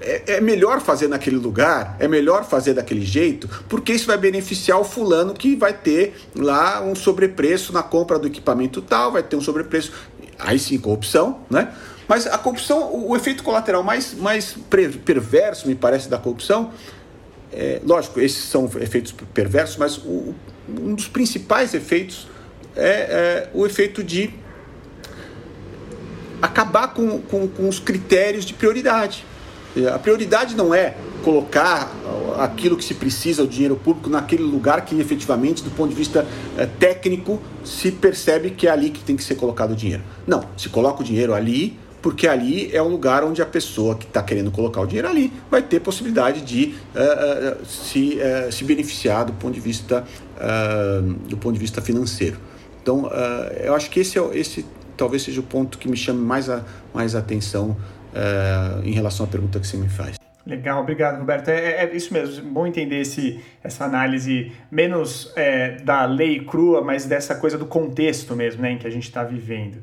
[0.01, 4.79] É, é, melhor fazer naquele lugar, é melhor fazer daquele jeito, porque isso vai beneficiar
[4.79, 9.35] o fulano que vai ter lá um sobrepreço na compra do equipamento tal, vai ter
[9.35, 9.91] um sobrepreço.
[10.39, 11.71] Aí sim, corrupção, né?
[12.07, 14.55] Mas a corrupção, o, efeito colateral mais, mais
[15.05, 16.71] perverso, me parece, da corrupção,
[17.53, 20.33] é, lógico, esses são efeitos perversos, mas o,
[20.67, 22.27] um dos principais efeitos
[22.75, 24.33] é, é o efeito de
[26.41, 29.25] acabar com, com, com os critérios de prioridade.
[29.75, 31.91] É, a prioridade não é colocar
[32.39, 36.25] aquilo que se precisa, o dinheiro público, naquele lugar que efetivamente, do ponto de vista
[36.57, 40.01] é, técnico, se percebe que é ali que tem que ser colocado o dinheiro.
[40.25, 44.05] Não, se coloca o dinheiro ali porque ali é o lugar onde a pessoa que
[44.05, 48.17] está querendo colocar o dinheiro ali vai ter possibilidade de uh, se,
[48.51, 50.03] se beneficiar do ponto de vista,
[51.29, 52.39] do ponto de vista financeiro.
[52.81, 53.07] Então,
[53.63, 54.65] eu acho que esse, é, esse
[54.97, 57.77] talvez seja o ponto que me chame mais a, mais a atenção
[58.83, 60.21] em relação à pergunta que você me faz.
[60.45, 61.49] Legal, obrigado, Roberto.
[61.49, 67.05] É, é, isso mesmo, bom entender esse, essa análise menos é, da lei crua, mas
[67.05, 69.77] dessa coisa do contexto mesmo, né, em que a gente está vivendo.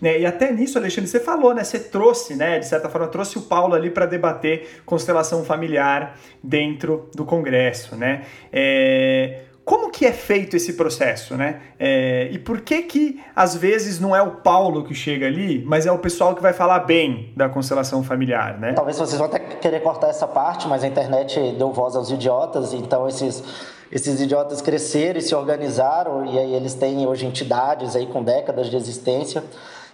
[0.00, 0.20] Né?
[0.20, 3.42] E até nisso, Alexandre, você falou, né, você trouxe, né, de certa forma, trouxe o
[3.42, 8.22] Paulo ali para debater constelação familiar dentro do Congresso, né?
[8.52, 11.60] É, como que é feito esse processo, né?
[11.78, 15.86] É, e por que que às vezes não é o Paulo que chega ali, mas
[15.86, 18.72] é o pessoal que vai falar bem da constelação familiar, né?
[18.72, 22.74] Talvez vocês vão até querer cortar essa parte, mas a internet deu voz aos idiotas,
[22.74, 23.44] então esses
[23.92, 28.68] esses idiotas cresceram e se organizaram e aí eles têm hoje entidades aí com décadas
[28.70, 29.44] de existência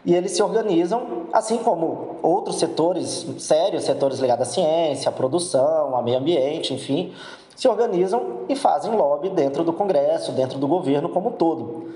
[0.07, 5.95] e eles se organizam, assim como outros setores sérios, setores ligados à ciência, à produção,
[5.95, 7.13] ao meio ambiente, enfim,
[7.57, 11.87] se organizam e fazem lobby dentro do Congresso, dentro do governo como um todo.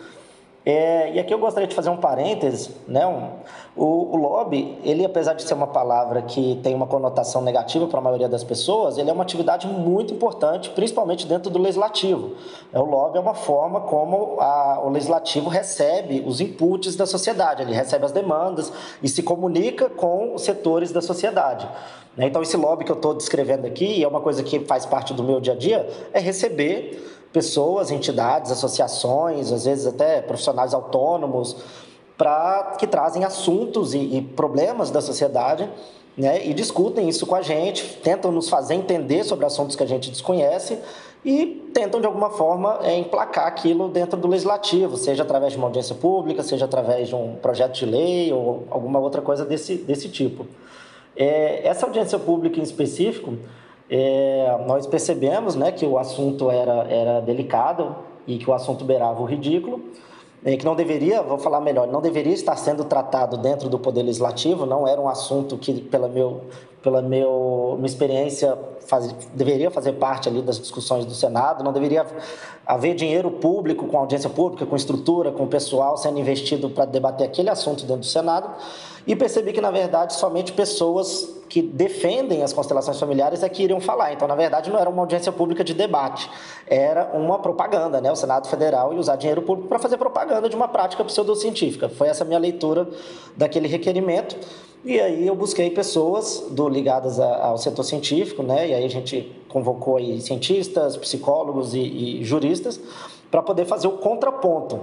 [0.64, 3.06] É, e aqui eu gostaria de fazer um parêntese, né?
[3.06, 3.30] Um,
[3.74, 7.98] o, o, lobby, ele apesar de ser uma palavra que tem uma conotação negativa para
[7.98, 12.32] a maioria das pessoas, ele é uma atividade muito importante, principalmente dentro do legislativo.
[12.74, 17.62] É, o lobby é uma forma como a, o legislativo recebe os inputs da sociedade,
[17.62, 18.70] ele recebe as demandas
[19.02, 21.66] e se comunica com os setores da sociedade.
[22.20, 22.26] Né?
[22.26, 25.24] Então esse lobby que eu estou descrevendo aqui, é uma coisa que faz parte do
[25.24, 27.02] meu dia a dia, é receber
[27.32, 31.56] pessoas, entidades, associações, às vezes até profissionais autônomos,
[32.18, 35.66] para que trazem assuntos e, e, problemas da sociedade
[36.14, 39.86] né, e discutem isso com a gente, tentam nos fazer entender sobre assuntos que a
[39.86, 40.78] gente desconhece
[41.24, 45.68] e tentam de alguma forma é, emplacar aquilo dentro do legislativo, seja através de uma
[45.68, 50.10] audiência pública, seja através de um projeto de lei ou alguma outra coisa desse, desse
[50.10, 50.46] tipo.
[51.16, 53.36] É, essa audiência pública em específico,
[53.88, 57.96] é, nós percebemos né, que o assunto era, era delicado
[58.26, 59.82] e que o assunto beirava o ridículo,
[60.44, 64.02] e que não deveria, vou falar melhor, não deveria estar sendo tratado dentro do Poder
[64.02, 66.44] Legislativo, não era um assunto que, pela, meu,
[66.82, 68.56] pela meu, minha experiência,
[68.86, 72.06] faz, deveria fazer parte ali das discussões do Senado, não deveria
[72.66, 77.50] haver dinheiro público, com audiência pública, com estrutura, com pessoal sendo investido para debater aquele
[77.50, 78.50] assunto dentro do Senado
[79.06, 83.80] e percebi que, na verdade, somente pessoas que defendem as constelações familiares é que iriam
[83.80, 84.12] falar.
[84.12, 86.30] Então, na verdade, não era uma audiência pública de debate,
[86.66, 88.12] era uma propaganda, né?
[88.12, 91.88] O Senado Federal ia usar dinheiro público para fazer propaganda de uma prática pseudocientífica.
[91.88, 92.88] Foi essa minha leitura
[93.36, 94.36] daquele requerimento.
[94.84, 98.68] E aí eu busquei pessoas do, ligadas a, ao setor científico, né?
[98.68, 102.80] E aí a gente convocou aí cientistas, psicólogos e, e juristas
[103.30, 104.78] para poder fazer o contraponto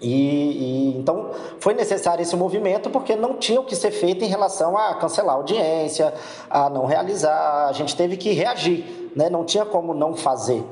[0.00, 4.28] e, e, então foi necessário esse movimento porque não tinha o que ser feito em
[4.28, 6.14] relação a cancelar a audiência,
[6.48, 7.66] a não realizar.
[7.68, 9.28] A gente teve que reagir, né?
[9.28, 10.64] não tinha como não fazer.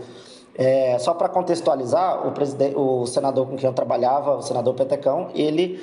[0.58, 5.78] É, só para contextualizar, o, o senador com quem eu trabalhava, o senador Petecão, ele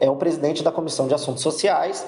[0.00, 2.06] é o presidente da Comissão de Assuntos Sociais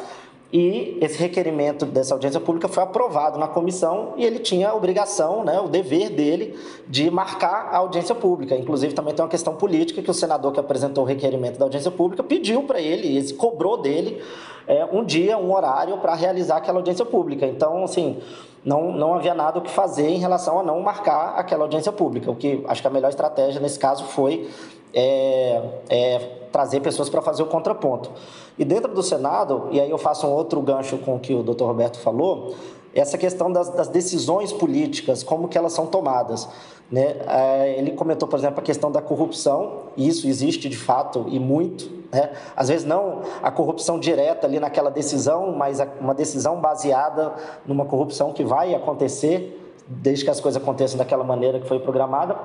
[0.53, 5.45] e esse requerimento dessa audiência pública foi aprovado na comissão e ele tinha a obrigação,
[5.45, 8.57] né, o dever dele de marcar a audiência pública.
[8.57, 11.91] Inclusive, também tem uma questão política que o senador que apresentou o requerimento da audiência
[11.91, 14.21] pública pediu para ele, ele cobrou dele
[14.67, 17.47] é, um dia, um horário para realizar aquela audiência pública.
[17.47, 18.19] Então, assim,
[18.65, 22.29] não, não havia nada o que fazer em relação a não marcar aquela audiência pública.
[22.29, 24.49] O que acho que a melhor estratégia nesse caso foi
[24.93, 28.11] é, é, trazer pessoas para fazer o contraponto.
[28.59, 31.43] E dentro do Senado, e aí eu faço um outro gancho com o que o
[31.43, 32.55] doutor Roberto falou,
[32.95, 36.49] essa questão das, das, decisões políticas, como que elas são tomadas.
[36.91, 37.17] Né?
[37.29, 41.39] É, ele comentou, por exemplo, a questão da corrupção, e isso existe de fato e
[41.39, 41.89] muito.
[42.13, 42.31] Né?
[42.57, 47.33] Às vezes não a corrupção direta ali naquela decisão, mas uma decisão baseada
[47.65, 52.37] numa corrupção que vai acontecer desde que as coisas aconteçam daquela maneira que foi programada.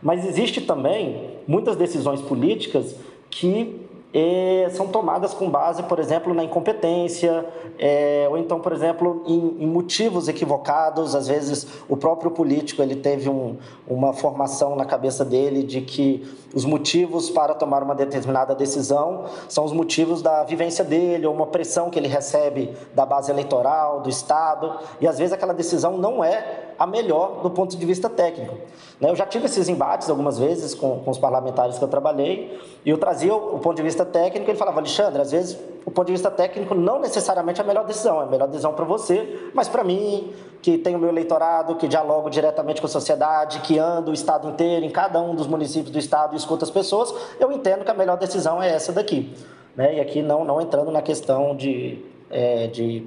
[0.00, 2.96] Mas existe também muitas decisões políticas
[3.32, 7.46] que é, são tomadas com base, por exemplo, na incompetência,
[7.78, 11.14] é, ou então, por exemplo, em, em, motivos equivocados.
[11.14, 13.56] Às vezes, o próprio político ele teve um,
[13.88, 19.64] uma formação na cabeça dele de que os motivos para tomar uma determinada decisão são
[19.64, 24.10] os motivos da vivência dele, ou uma pressão que ele recebe da base eleitoral, do
[24.10, 28.58] Estado, e às vezes aquela decisão não é a melhor do ponto de vista técnico.
[29.00, 32.60] Né, eu já tive esses embates algumas vezes com, com os parlamentares que eu trabalhei,
[32.84, 35.56] e eu trazia o, o ponto de vista técnico, e ele falava, Alexandre, às vezes
[35.86, 38.72] o ponto de vista técnico não necessariamente é a melhor decisão, é a melhor decisão
[38.72, 43.60] para você, mas para mim, que tenho meu eleitorado, que dialogo diretamente com a sociedade,
[43.60, 46.70] que ando o estado inteiro, em cada um dos municípios do estado e escuto as
[46.70, 49.32] pessoas, eu entendo que a melhor decisão é essa daqui.
[49.76, 49.98] Né?
[49.98, 53.06] E aqui não, não entrando na questão de é, de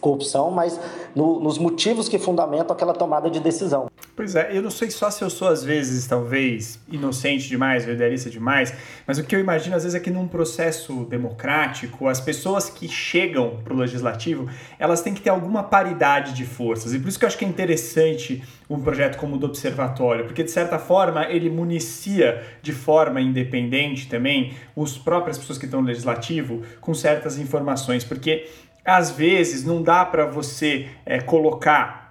[0.00, 0.78] corrupção, mas
[1.14, 3.90] no, nos motivos que fundamentam aquela tomada de decisão.
[4.14, 8.30] Pois é, eu não sei só se eu sou, às vezes, talvez, inocente demais, idealista
[8.30, 8.72] demais,
[9.06, 12.88] mas o que eu imagino, às vezes, é que num processo democrático, as pessoas que
[12.88, 16.94] chegam para o legislativo, elas têm que ter alguma paridade de forças.
[16.94, 20.24] E por isso que eu acho que é interessante um projeto como o do Observatório,
[20.24, 25.80] porque, de certa forma, ele municia de forma independente também os próprias pessoas que estão
[25.80, 28.48] no legislativo com certas informações, porque
[28.86, 32.06] às vezes não dá para você é, colocar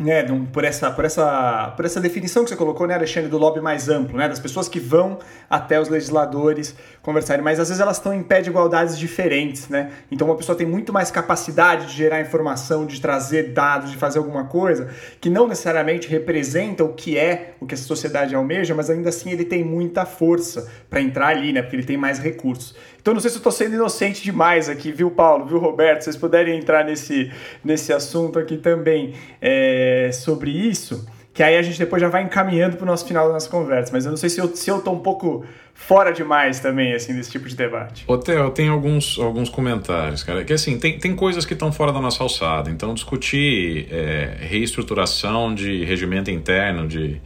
[0.00, 3.60] né, por, essa, por, essa, por essa definição que você colocou, né, Alexandre, do lobby
[3.60, 5.18] mais amplo, né, das pessoas que vão
[5.48, 9.90] até os legisladores conversarem, mas às vezes elas estão em pé de igualdades diferentes, né?
[10.10, 14.18] Então uma pessoa tem muito mais capacidade de gerar informação, de trazer dados, de fazer
[14.18, 14.88] alguma coisa
[15.20, 19.30] que não necessariamente representa o que é o que a sociedade almeja, mas ainda assim
[19.30, 21.60] ele tem muita força para entrar ali, né?
[21.62, 22.74] Porque ele tem mais recursos.
[23.00, 26.02] Então não sei se eu estou sendo inocente demais aqui, viu, Paulo, viu, Roberto?
[26.02, 27.30] Vocês puderem entrar nesse,
[27.64, 32.76] nesse assunto aqui também é, sobre isso, que aí a gente depois já vai encaminhando
[32.76, 33.92] para o nosso final da nossa conversa.
[33.92, 37.14] Mas eu não sei se eu, se eu tô um pouco fora demais também, assim,
[37.14, 38.04] desse tipo de debate.
[38.06, 41.90] Ô, Theo, tem alguns, alguns comentários, cara, que assim, tem, tem coisas que estão fora
[41.92, 42.70] da nossa alçada.
[42.70, 47.20] Então, discutir é, reestruturação de regimento interno, de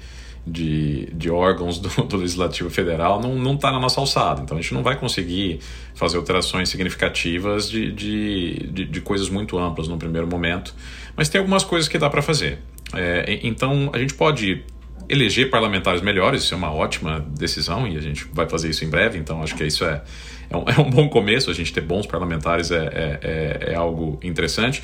[0.47, 4.42] de, de órgãos do, do Legislativo Federal não está na nossa alçada.
[4.42, 5.61] Então a gente não vai conseguir
[5.95, 10.74] fazer alterações significativas de, de, de, de coisas muito amplas no primeiro momento,
[11.16, 12.59] mas tem algumas coisas que dá para fazer.
[12.95, 14.62] É, então a gente pode
[15.09, 18.88] eleger parlamentares melhores, isso é uma ótima decisão e a gente vai fazer isso em
[18.88, 20.03] breve, então acho que isso é,
[20.49, 23.74] é, um, é um bom começo, a gente ter bons parlamentares é, é, é, é
[23.74, 24.82] algo interessante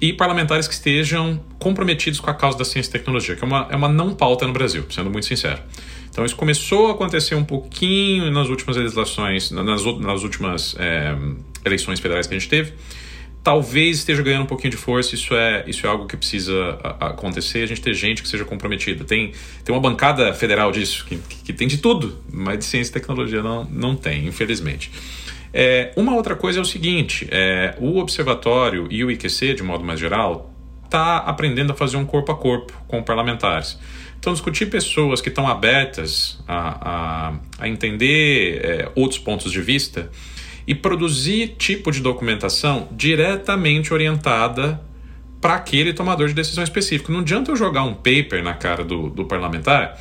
[0.00, 3.68] e parlamentares que estejam comprometidos com a causa da ciência e tecnologia, que é uma,
[3.70, 5.60] é uma não pauta no Brasil, sendo muito sincero.
[6.10, 11.14] Então isso começou a acontecer um pouquinho nas últimas legislações, nas, nas últimas é,
[11.64, 12.72] eleições federais que a gente teve.
[13.42, 17.62] Talvez esteja ganhando um pouquinho de força, isso é, isso é algo que precisa acontecer,
[17.62, 19.02] a gente ter gente que seja comprometida.
[19.04, 19.32] Tem,
[19.64, 23.42] tem uma bancada federal disso, que, que tem de tudo, mas de ciência e tecnologia
[23.42, 24.90] não, não tem, infelizmente.
[25.52, 29.84] É, uma outra coisa é o seguinte: é, o observatório e o IQC, de modo
[29.84, 30.52] mais geral,
[30.84, 33.78] está aprendendo a fazer um corpo a corpo com parlamentares.
[34.18, 40.10] Então, discutir pessoas que estão abertas a, a, a entender é, outros pontos de vista
[40.66, 44.80] e produzir tipo de documentação diretamente orientada
[45.40, 47.10] para aquele tomador de decisão específico.
[47.10, 49.98] Não adianta eu jogar um paper na cara do, do parlamentar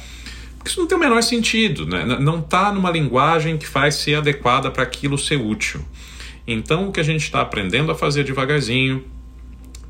[0.66, 2.06] isso não tem o menor sentido, né?
[2.20, 5.82] não está numa linguagem que faz ser adequada para aquilo ser útil.
[6.46, 9.04] Então, o que a gente está aprendendo a fazer devagarzinho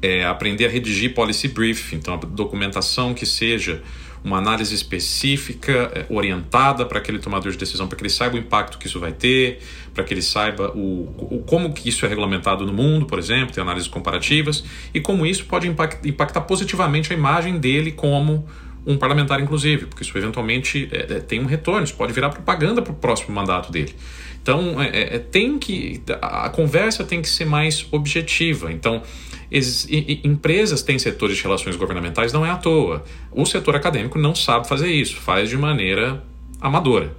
[0.02, 3.82] é aprender a redigir policy brief, então a documentação que seja
[4.24, 8.40] uma análise específica, é, orientada para aquele tomador de decisão, para que ele saiba o
[8.40, 9.60] impacto que isso vai ter,
[9.94, 13.54] para que ele saiba o, o, como que isso é regulamentado no mundo, por exemplo,
[13.54, 14.64] tem análises comparativas,
[14.94, 18.46] e como isso pode impactar positivamente a imagem dele como
[18.86, 22.82] um parlamentar, inclusive, porque isso eventualmente é, é, tem um retorno, isso pode virar propaganda
[22.82, 23.94] para o próximo mandato dele.
[24.42, 28.72] Então, é, é, é, tem que a conversa tem que ser mais objetiva.
[28.72, 29.04] Então,
[29.52, 33.04] ex, e, empresas têm setores de relações governamentais, não é à toa.
[33.32, 36.24] O setor acadêmico não sabe fazer isso, faz de maneira
[36.60, 37.16] amadora.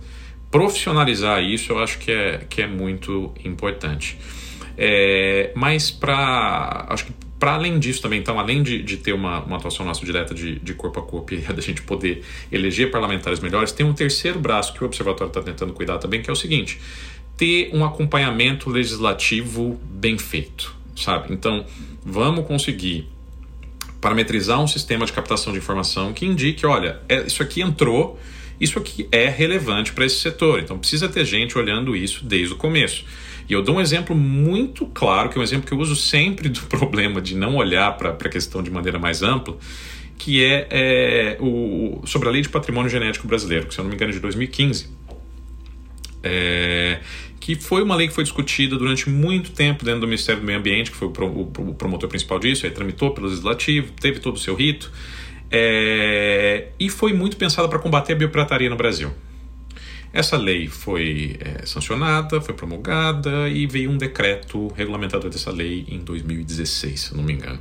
[0.51, 4.19] Profissionalizar isso, eu acho que é, que é muito importante.
[4.77, 9.43] É, mas para acho que para além disso também, então, além de, de ter uma,
[9.43, 12.23] uma atuação nossa direta de, de corpo a corpo e da gente poder
[12.53, 16.29] eleger parlamentares melhores, tem um terceiro braço que o Observatório está tentando cuidar também, que
[16.29, 16.79] é o seguinte:
[17.39, 21.33] ter um acompanhamento legislativo bem feito, sabe?
[21.33, 21.65] Então,
[22.05, 23.09] vamos conseguir
[24.03, 28.21] parametrizar um sistema de captação de informação que indique, olha, é, isso aqui entrou,
[28.61, 30.61] isso aqui é relevante para esse setor.
[30.61, 33.05] Então, precisa ter gente olhando isso desde o começo.
[33.51, 36.49] E eu dou um exemplo muito claro, que é um exemplo que eu uso sempre
[36.49, 39.59] do problema de não olhar para a questão de maneira mais ampla,
[40.17, 43.89] que é, é, o, sobre a Lei de Patrimônio Genético Brasileiro, que se eu não
[43.89, 44.89] me engano é de 2015.
[46.23, 47.01] É,
[47.41, 50.59] que foi uma lei que foi discutida durante muito tempo dentro do Ministério do Meio
[50.59, 54.37] Ambiente, que foi o, pro, o promotor principal disso, aí tramitou pelo Legislativo, teve todo
[54.37, 54.93] o seu rito,
[55.51, 59.11] é, e foi muito pensada para combater a biopirataria no Brasil.
[60.13, 66.01] Essa lei foi é, sancionada, foi promulgada e veio um decreto regulamentador dessa lei em
[66.01, 67.61] 2016, se não me engano.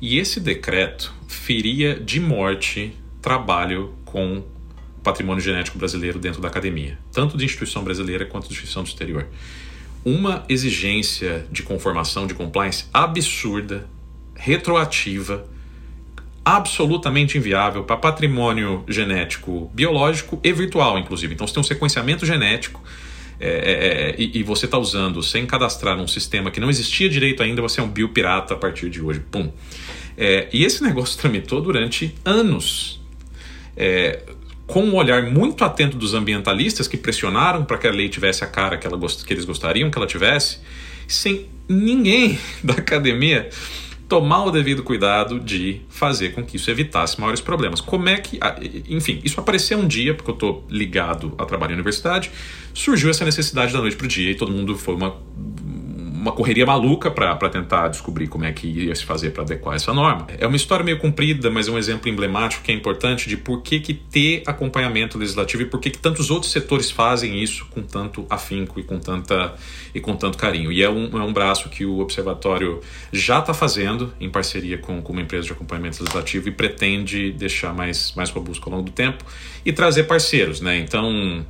[0.00, 4.42] E esse decreto feria de morte trabalho com
[5.02, 9.26] patrimônio genético brasileiro dentro da academia, tanto de instituição brasileira quanto de instituição do exterior.
[10.02, 13.86] Uma exigência de conformação, de compliance absurda,
[14.34, 15.46] retroativa,
[16.44, 21.34] absolutamente inviável para patrimônio genético biológico e virtual, inclusive.
[21.34, 22.82] Então, você tem um sequenciamento genético
[23.40, 27.08] é, é, é e, e, você está usando sem cadastrar um sistema que não existia
[27.08, 29.20] direito ainda, você é um biopirata a partir de hoje.
[29.20, 29.50] Pum.
[30.16, 33.00] É, e esse negócio tramitou durante anos.
[33.76, 34.22] É,
[34.66, 38.46] com um olhar muito atento dos ambientalistas que pressionaram para que a lei tivesse a
[38.46, 40.58] cara que, ela, que eles gostariam que ela tivesse,
[41.06, 43.50] sem ninguém da academia
[44.08, 47.80] tomar o devido cuidado de fazer com que isso evitasse maiores problemas.
[47.80, 48.38] Como é que.
[48.88, 52.30] Enfim, isso apareceu um dia, porque eu estou ligado a trabalho em universidade,
[52.72, 55.16] surgiu essa necessidade da noite para o dia e todo mundo foi uma
[56.24, 59.92] uma correria maluca para tentar descobrir como é que ia se fazer para adequar essa
[59.92, 60.26] norma.
[60.38, 63.60] É uma história meio comprida, mas é um exemplo emblemático que é importante de por
[63.60, 67.82] que, que ter acompanhamento legislativo e por que, que tantos outros setores fazem isso com
[67.82, 69.54] tanto afinco e com, tanta,
[69.94, 70.72] e com tanto carinho.
[70.72, 72.80] E é um, é um braço que o Observatório
[73.12, 77.74] já está fazendo em parceria com, com uma empresa de acompanhamento legislativo e pretende deixar
[77.74, 79.22] mais, mais robusto ao longo do tempo
[79.62, 80.62] e trazer parceiros.
[80.62, 80.78] Né?
[80.78, 81.44] Então,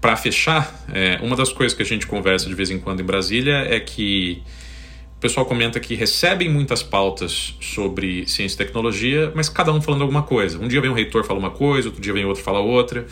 [0.00, 3.04] para fechar, é, uma das coisas que a gente conversa de vez em quando em
[3.04, 4.42] Brasília é que
[5.16, 10.00] o pessoal comenta que recebem muitas pautas sobre ciência e tecnologia, mas cada um falando
[10.00, 10.58] alguma coisa.
[10.58, 13.06] Um dia vem um reitor falar uma coisa, outro dia vem outro falar outra.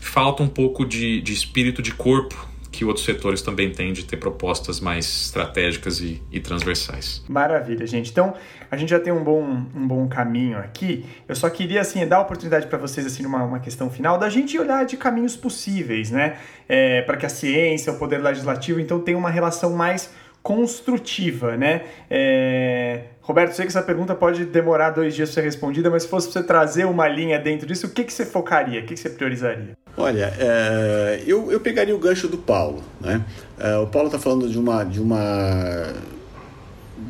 [0.00, 2.48] Falta um pouco de, de espírito de corpo
[2.78, 7.24] que outros setores também têm de ter propostas mais estratégicas e, e, transversais.
[7.28, 8.08] Maravilha, gente.
[8.08, 8.34] Então,
[8.70, 9.42] a gente já tem um bom,
[9.74, 11.04] um bom caminho aqui.
[11.26, 14.30] Eu só queria, assim, dar a oportunidade para vocês, assim, uma, uma questão final, da
[14.30, 16.36] gente olhar de caminhos possíveis, né?
[16.68, 21.82] É, para que a ciência, o poder legislativo, então, tenha uma relação mais construtiva, né?
[22.08, 23.06] É...
[23.28, 26.32] Roberto, sei que essa pergunta pode demorar dois dias para ser respondida, mas se fosse
[26.32, 28.80] você trazer uma linha dentro disso, o que, que você focaria?
[28.80, 29.76] O que, que você priorizaria?
[29.98, 31.22] Olha, é...
[31.26, 33.22] eu, eu pegaria o gancho do Paulo, né?
[33.58, 35.92] É, o Paulo está falando de uma, de uma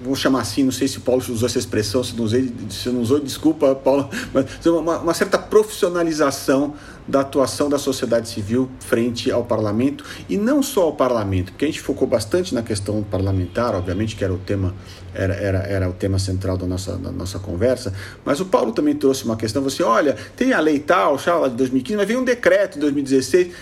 [0.02, 2.88] vou chamar assim, não sei se o Paulo usou essa expressão, se não usei, se
[2.88, 6.74] não usou, desculpa, Paulo, mas uma, uma, certa profissionalização
[7.08, 11.68] da atuação da sociedade civil frente ao parlamento e não só ao parlamento, porque a
[11.68, 14.74] gente focou bastante na questão parlamentar, obviamente que era o tema
[15.14, 17.94] era, era, era o tema central da nossa, da nossa conversa,
[18.24, 21.56] mas o Paulo também trouxe uma questão, você olha, tem a lei tal, lá de
[21.56, 23.52] 2015, mas veio um decreto em 2016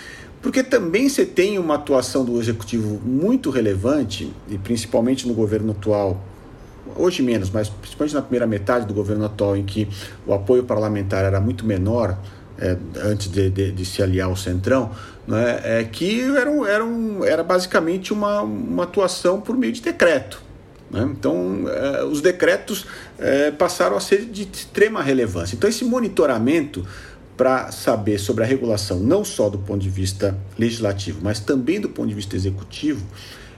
[0.43, 6.23] porque também você tem uma atuação do executivo muito relevante, e principalmente no governo atual,
[6.95, 9.89] hoje menos, mas principalmente na primeira metade do governo atual, em que
[10.25, 12.17] o apoio parlamentar era muito menor,
[12.59, 14.91] é, antes de, de, de, se aliar ao Centrão,
[15.27, 20.43] né, é que era, era, um, era basicamente uma, uma atuação por meio de decreto.
[20.91, 21.09] Né?
[21.11, 22.87] Então, é, os decretos
[23.19, 25.57] é, passaram a ser de extrema relevância.
[25.57, 26.87] Então, esse monitoramento
[27.37, 31.89] para saber sobre a regulação, não só do ponto de vista legislativo, mas também do
[31.89, 33.05] ponto de vista executivo,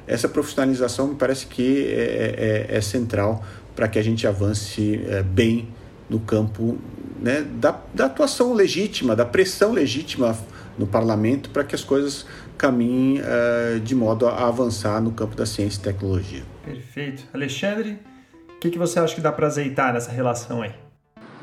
[0.07, 3.45] essa profissionalização me parece que é, é, é central
[3.77, 5.69] para que a gente avance é, bem
[6.09, 6.79] no campo
[7.21, 10.37] né, da, da atuação legítima, da pressão legítima
[10.79, 12.25] no parlamento para que as coisas
[12.57, 16.43] caminhem uh, de modo a avançar no campo da ciência e tecnologia.
[16.65, 17.25] Perfeito.
[17.33, 18.01] Alexandre,
[18.57, 20.73] o que, que você acha que dá para azeitar nessa relação aí?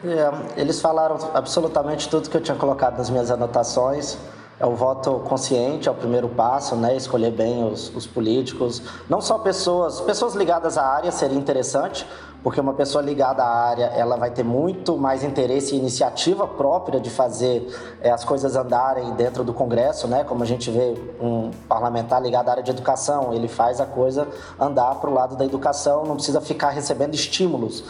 [0.04, 4.18] É, eles falaram absolutamente tudo que eu tinha colocado nas minhas anotações.
[4.60, 6.96] É o voto consciente, é o primeiro passo, né?
[6.96, 8.82] Escolher bem os, os políticos.
[9.10, 12.06] Não só pessoas, pessoas ligadas à área seria interessante,
[12.46, 17.00] porque uma pessoa ligada à área ela vai ter muito mais interesse e iniciativa própria
[17.00, 17.68] de fazer
[18.00, 20.24] é, as coisas andarem dentro do Congresso, né?
[20.24, 24.28] Como a gente vê um parlamentar ligado à área de educação, ele faz a coisa
[24.60, 27.84] andar para o lado da educação, não precisa ficar recebendo estímulos.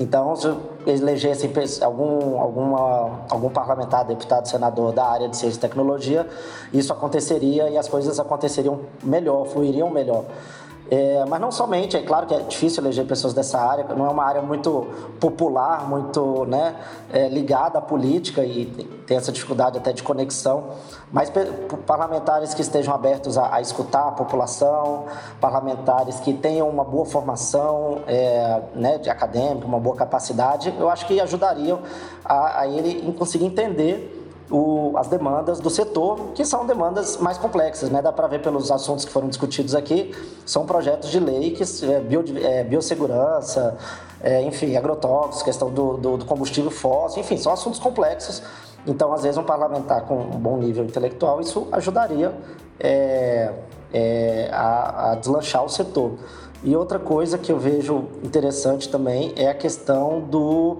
[0.00, 0.48] Então, se
[0.86, 1.52] elegesse
[1.82, 6.26] algum, alguma, algum parlamentar, deputado, senador da área de ciência e tecnologia,
[6.72, 10.24] isso aconteceria e as coisas aconteceriam melhor, fluiriam melhor.
[10.90, 14.08] É, mas não somente, é claro que é difícil eleger pessoas dessa área, não é
[14.08, 14.86] uma área muito
[15.20, 16.76] popular, muito né,
[17.12, 18.64] é, ligada à política e
[19.06, 20.70] tem essa dificuldade até de conexão,
[21.12, 21.30] mas
[21.86, 25.04] parlamentares que estejam abertos a, a escutar a população,
[25.40, 31.06] parlamentares que tenham uma boa formação é, né, de acadêmica, uma boa capacidade, eu acho
[31.06, 31.80] que ajudariam
[32.24, 34.17] a, a ele conseguir entender
[34.50, 38.00] o, as demandas do setor, que são demandas mais complexas, né?
[38.00, 40.14] Dá para ver pelos assuntos que foram discutidos aqui,
[40.46, 43.76] são projetos de lei que é, bio, é, biossegurança,
[44.20, 48.42] é, enfim, agrotóxicos, questão do, do, do, combustível fóssil, enfim, são assuntos complexos.
[48.86, 52.32] Então, às vezes, um parlamentar com um bom nível intelectual, isso ajudaria
[52.80, 53.52] é,
[53.92, 56.12] é, a, a, deslanchar o setor.
[56.64, 60.78] E outra coisa que eu vejo interessante também é a questão do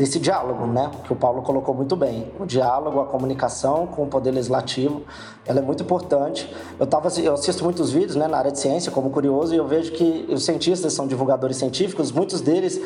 [0.00, 0.90] desse diálogo, né?
[1.04, 2.32] Que o Paulo colocou muito bem.
[2.40, 5.02] O diálogo, a comunicação com o poder legislativo,
[5.44, 6.50] ela é muito importante.
[6.78, 9.66] Eu tava, eu assisto muitos vídeos, né, na área de ciência, como curioso, e eu
[9.66, 12.80] vejo que os cientistas são divulgadores científicos, muitos deles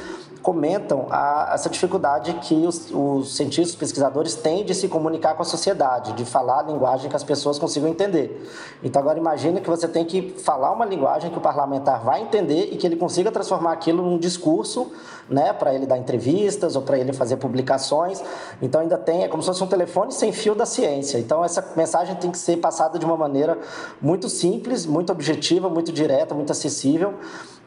[0.45, 5.45] comentam a, essa dificuldade que os, os cientistas, pesquisadores têm de se comunicar com a
[5.45, 8.47] sociedade, de falar a linguagem que as pessoas consigam entender.
[8.83, 12.69] Então agora imagine que você tem que falar uma linguagem que o parlamentar vai entender
[12.71, 14.93] e que ele consiga transformar aquilo num discurso,
[15.29, 18.23] né, para ele dar entrevistas ou para ele fazer publicações.
[18.61, 21.19] Então ainda tem, é como se fosse um telefone sem fio da ciência.
[21.19, 23.59] Então essa mensagem tem que ser passada de uma maneira
[24.01, 27.15] muito simples, muito objetiva, muito direta, muito acessível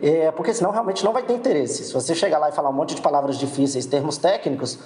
[0.02, 1.86] é, porque senão realmente não vai ter interesse.
[1.86, 4.78] Se você chegar lá e falar um monte de palavras difíceis, termos técnicos,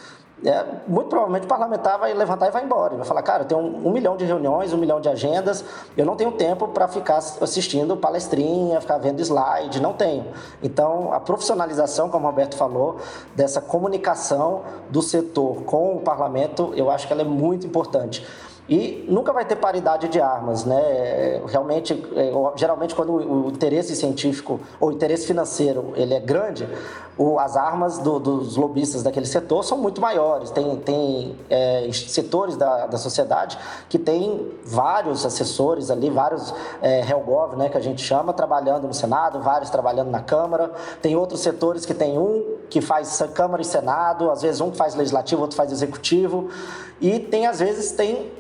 [0.44, 2.96] é, muito provavelmente o parlamentar vai levantar e vai embora.
[2.96, 5.64] Vai falar, cara, eu tenho um, um milhão de reuniões, um milhão de agendas,
[5.96, 10.26] eu não tenho tempo para ficar assistindo palestrinha, ficar vendo slide, não tenho.
[10.64, 12.98] Então, a profissionalização, como o Roberto falou,
[13.36, 18.26] dessa comunicação do setor com o parlamento, eu acho que ela é muito importante.
[18.70, 21.42] E nunca vai ter paridade de armas, né?
[21.48, 26.68] Realmente, é, geralmente quando o interesse científico ou interesse financeiro ele é grande,
[27.18, 30.52] o, as armas do, dos lobistas daquele setor são muito maiores.
[30.52, 33.58] Tem, tem é, setores da, da sociedade
[33.90, 38.94] que tem vários assessores ali, vários é, Helgov, né, que a gente chama, trabalhando no
[38.94, 40.72] Senado, vários trabalhando na Câmara.
[41.02, 44.78] Tem outros setores que tem um que faz Câmara e Senado, às vezes um que
[44.78, 46.50] faz legislativo, outro faz executivo.
[47.02, 48.32] E tem, às vezes, tem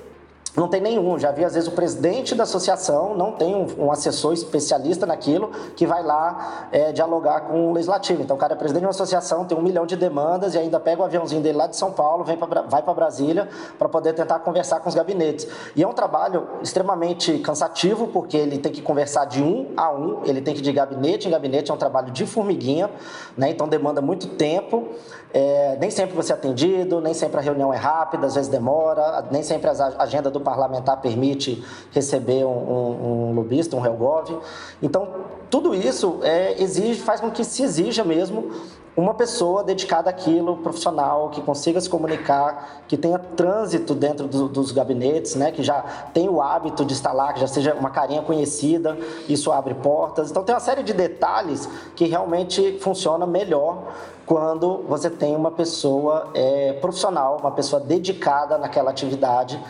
[0.56, 1.18] não tem nenhum.
[1.18, 5.50] Já vi, às vezes, o presidente da associação não tem um, um assessor especialista naquilo
[5.76, 8.22] que vai lá é, dialogar com o legislativo.
[8.22, 10.80] Então, o cara é presidente de uma associação, tem um milhão de demandas e ainda
[10.80, 13.48] pega o aviãozinho dele lá de São Paulo, vem pra, vai para Brasília
[13.80, 15.48] para poder tentar conversar com os gabinetes.
[15.76, 20.22] E é um trabalho extremamente cansativo, porque ele tem que conversar de um a um,
[20.26, 22.90] ele tem que ir de gabinete em gabinete, é um trabalho de formiguinha,
[23.38, 23.50] né?
[23.50, 24.90] então demanda muito tempo.
[25.34, 29.26] É, nem sempre você é atendido, nem sempre a reunião é rápida, às vezes demora,
[29.32, 34.40] nem sempre a agenda do parlamentar permite receber um, um, um lobista, um Helgov.
[34.82, 35.08] Então,
[35.50, 38.52] tudo isso é, exige, faz com que se exija mesmo
[38.96, 44.72] uma pessoa dedicada àquilo, profissional, que consiga se comunicar, que tenha trânsito dentro do, dos
[44.72, 45.82] gabinetes, né, que já
[46.14, 48.98] tenha o hábito de estar lá, que já seja uma carinha conhecida,
[49.30, 50.30] isso abre portas.
[50.30, 53.94] Então tem uma série de detalhes que realmente funciona melhor
[54.26, 59.62] quando você tem uma pessoa é, profissional, uma pessoa dedicada naquela atividade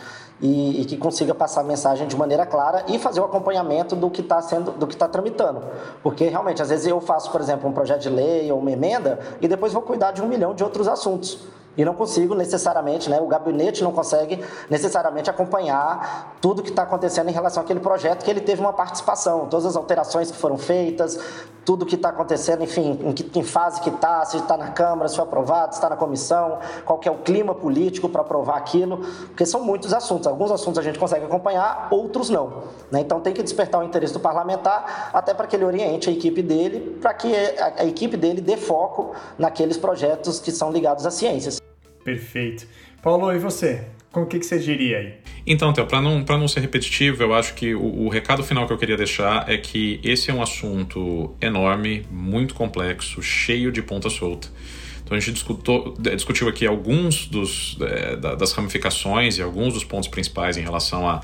[0.42, 4.10] e, e, que consiga passar a mensagem de maneira clara e fazer o acompanhamento do
[4.10, 5.62] que está sendo, do que está tramitando,
[6.02, 9.20] porque realmente às vezes eu faço, por exemplo, um projeto de lei ou uma emenda
[9.40, 11.38] e depois vou cuidar de um milhão de outros assuntos
[11.76, 17.28] e não consigo necessariamente, né, o gabinete não consegue necessariamente acompanhar tudo que está acontecendo
[17.28, 21.18] em relação àquele projeto que ele teve uma participação, todas as alterações que foram feitas,
[21.64, 25.08] tudo que está acontecendo, enfim, em que em fase que está, se está na Câmara,
[25.08, 28.56] se foi aprovado, se está na comissão, qual que é o clima político para aprovar
[28.56, 28.98] aquilo,
[29.28, 30.26] porque são muitos assuntos.
[30.26, 32.64] Alguns assuntos a gente consegue acompanhar, outros não.
[32.90, 33.00] Né?
[33.00, 36.42] Então tem que despertar o interesse do parlamentar, até para que ele oriente a equipe
[36.42, 41.14] dele, para que a, a equipe dele dê foco naqueles projetos que são ligados às
[41.14, 41.61] ciências.
[42.04, 42.66] Perfeito.
[43.02, 43.84] Paulo, e você?
[44.10, 45.14] Com o que, que você diria aí?
[45.46, 48.72] Então, Theo, para não, não ser repetitivo, eu acho que o, o, recado final que
[48.72, 54.10] eu queria deixar é que esse é um assunto enorme, muito complexo, cheio de ponta
[54.10, 54.48] solta.
[55.02, 60.08] Então a gente discutou, discutiu aqui alguns dos, é, das ramificações e alguns dos pontos
[60.08, 61.22] principais em relação a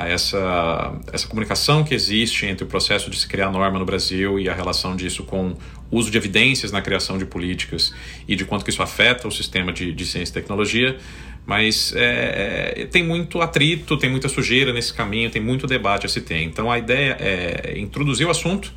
[0.00, 4.40] a essa, essa comunicação que existe entre o processo de se criar norma no Brasil
[4.40, 5.54] e a relação disso com
[5.90, 7.92] o uso de evidências na criação de políticas
[8.26, 10.96] e de quanto que isso afeta o sistema de, de ciência e tecnologia.
[11.44, 16.08] Mas é, é, tem muito atrito, tem muita sujeira nesse caminho, tem muito debate a
[16.08, 16.42] se ter.
[16.44, 18.72] Então a ideia é introduzir o assunto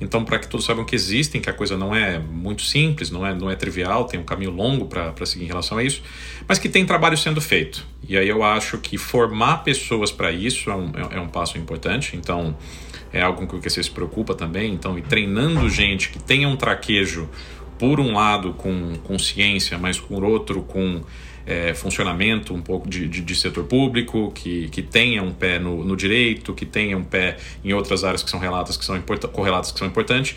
[0.00, 3.26] então, para que todos saibam que existem, que a coisa não é muito simples, não
[3.26, 6.02] é, não é trivial, tem um caminho longo para seguir em relação a isso,
[6.46, 7.84] mas que tem trabalho sendo feito.
[8.08, 11.58] E aí eu acho que formar pessoas para isso é um, é, é um passo
[11.58, 12.16] importante.
[12.16, 12.56] Então,
[13.12, 14.72] é algo com que você se preocupa também.
[14.72, 17.28] Então, e treinando gente que tenha um traquejo,
[17.78, 21.02] por um lado, com, com ciência, mas por outro, com
[21.48, 25.82] é, funcionamento um pouco de, de, de, setor público, que, que tenha um pé no,
[25.82, 29.00] no, direito, que tenha um pé em outras áreas que são relatas, que são
[29.32, 30.36] correlatas, que são importantes,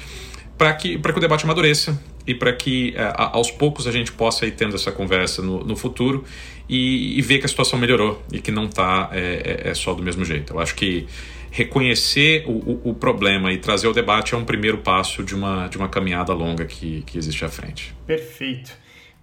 [0.57, 4.45] para que, que o debate amadureça e para que é, aos poucos a gente possa
[4.45, 6.23] ir tendo essa conversa no, no futuro
[6.69, 9.93] e, e, ver que a situação melhorou e que não está é, é, é, só
[9.93, 10.53] do mesmo jeito.
[10.53, 11.07] Eu acho que
[11.49, 15.67] reconhecer o, o, o, problema e trazer o debate é um primeiro passo de uma,
[15.67, 17.93] de uma caminhada longa que, que existe à frente.
[18.07, 18.71] Perfeito.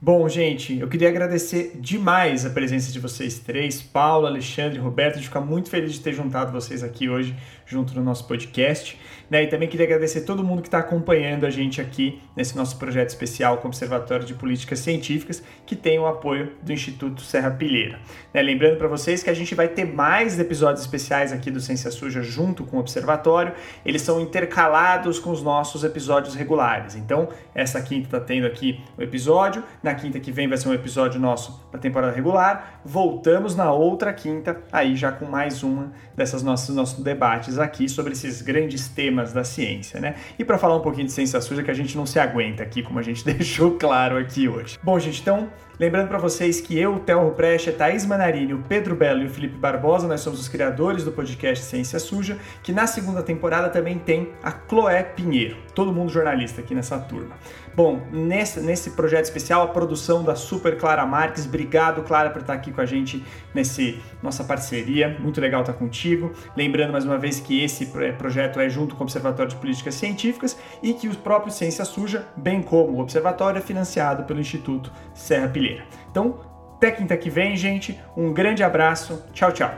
[0.01, 5.25] Bom, gente, eu queria agradecer demais a presença de vocês três, Paulo, Alexandre, Roberto, de
[5.25, 7.35] ficar muito feliz de ter juntado vocês aqui hoje,
[7.69, 8.99] junto no nosso podcast.
[9.31, 9.45] Né?
[9.45, 13.11] E também queria agradecer todo mundo que está acompanhando a gente aqui nesse nosso projeto
[13.11, 18.01] especial com o Observatório de Políticas Científicas, que tem o apoio do Instituto Serra Pilheira.
[18.33, 18.41] Né?
[18.41, 22.23] Lembrando para vocês que a gente vai ter mais episódios especiais aqui do Ciência Suja
[22.23, 23.53] junto com o Observatório.
[23.85, 26.97] Eles são intercalados com os nossos episódios regulares.
[26.97, 30.75] Então, essa quinta está tendo aqui o episódio, na quinta que vem vai ser um
[30.75, 32.81] episódio nosso da temporada regular.
[32.83, 38.13] Voltamos na outra quinta, aí já com mais uma dessas nossas nossos debates aqui sobre
[38.13, 40.15] esses grandes temas da ciência, né?
[40.39, 42.83] E para falar um pouquinho de ciência suja que a gente não se aguenta aqui,
[42.83, 44.79] como a gente deixou claro aqui hoje.
[44.83, 48.97] Bom, gente, então Lembrando para vocês que eu, o Telro Precha, Thaís Manarini, o Pedro
[48.97, 52.89] Belo e o Felipe Barbosa, nós somos os criadores do podcast Ciência Suja, que na
[52.89, 57.37] segunda temporada também tem a Chloé Pinheiro, todo mundo jornalista aqui nessa turma.
[57.77, 61.47] Bom, nesse, nesse projeto especial, a produção da Super Clara Marques.
[61.47, 63.25] Obrigado, Clara, por estar aqui com a gente
[63.55, 65.17] nesse nossa parceria.
[65.21, 66.33] Muito legal estar contigo.
[66.57, 67.87] Lembrando mais uma vez que esse
[68.19, 72.27] projeto é junto com o Observatório de Políticas Científicas e que o próprio Ciência Suja,
[72.37, 75.68] bem como o Observatório, é financiado pelo Instituto Serra Pilheira.
[76.11, 76.41] Então,
[76.77, 77.99] até quinta que vem, gente.
[78.17, 79.25] Um grande abraço.
[79.33, 79.71] Tchau, tchau.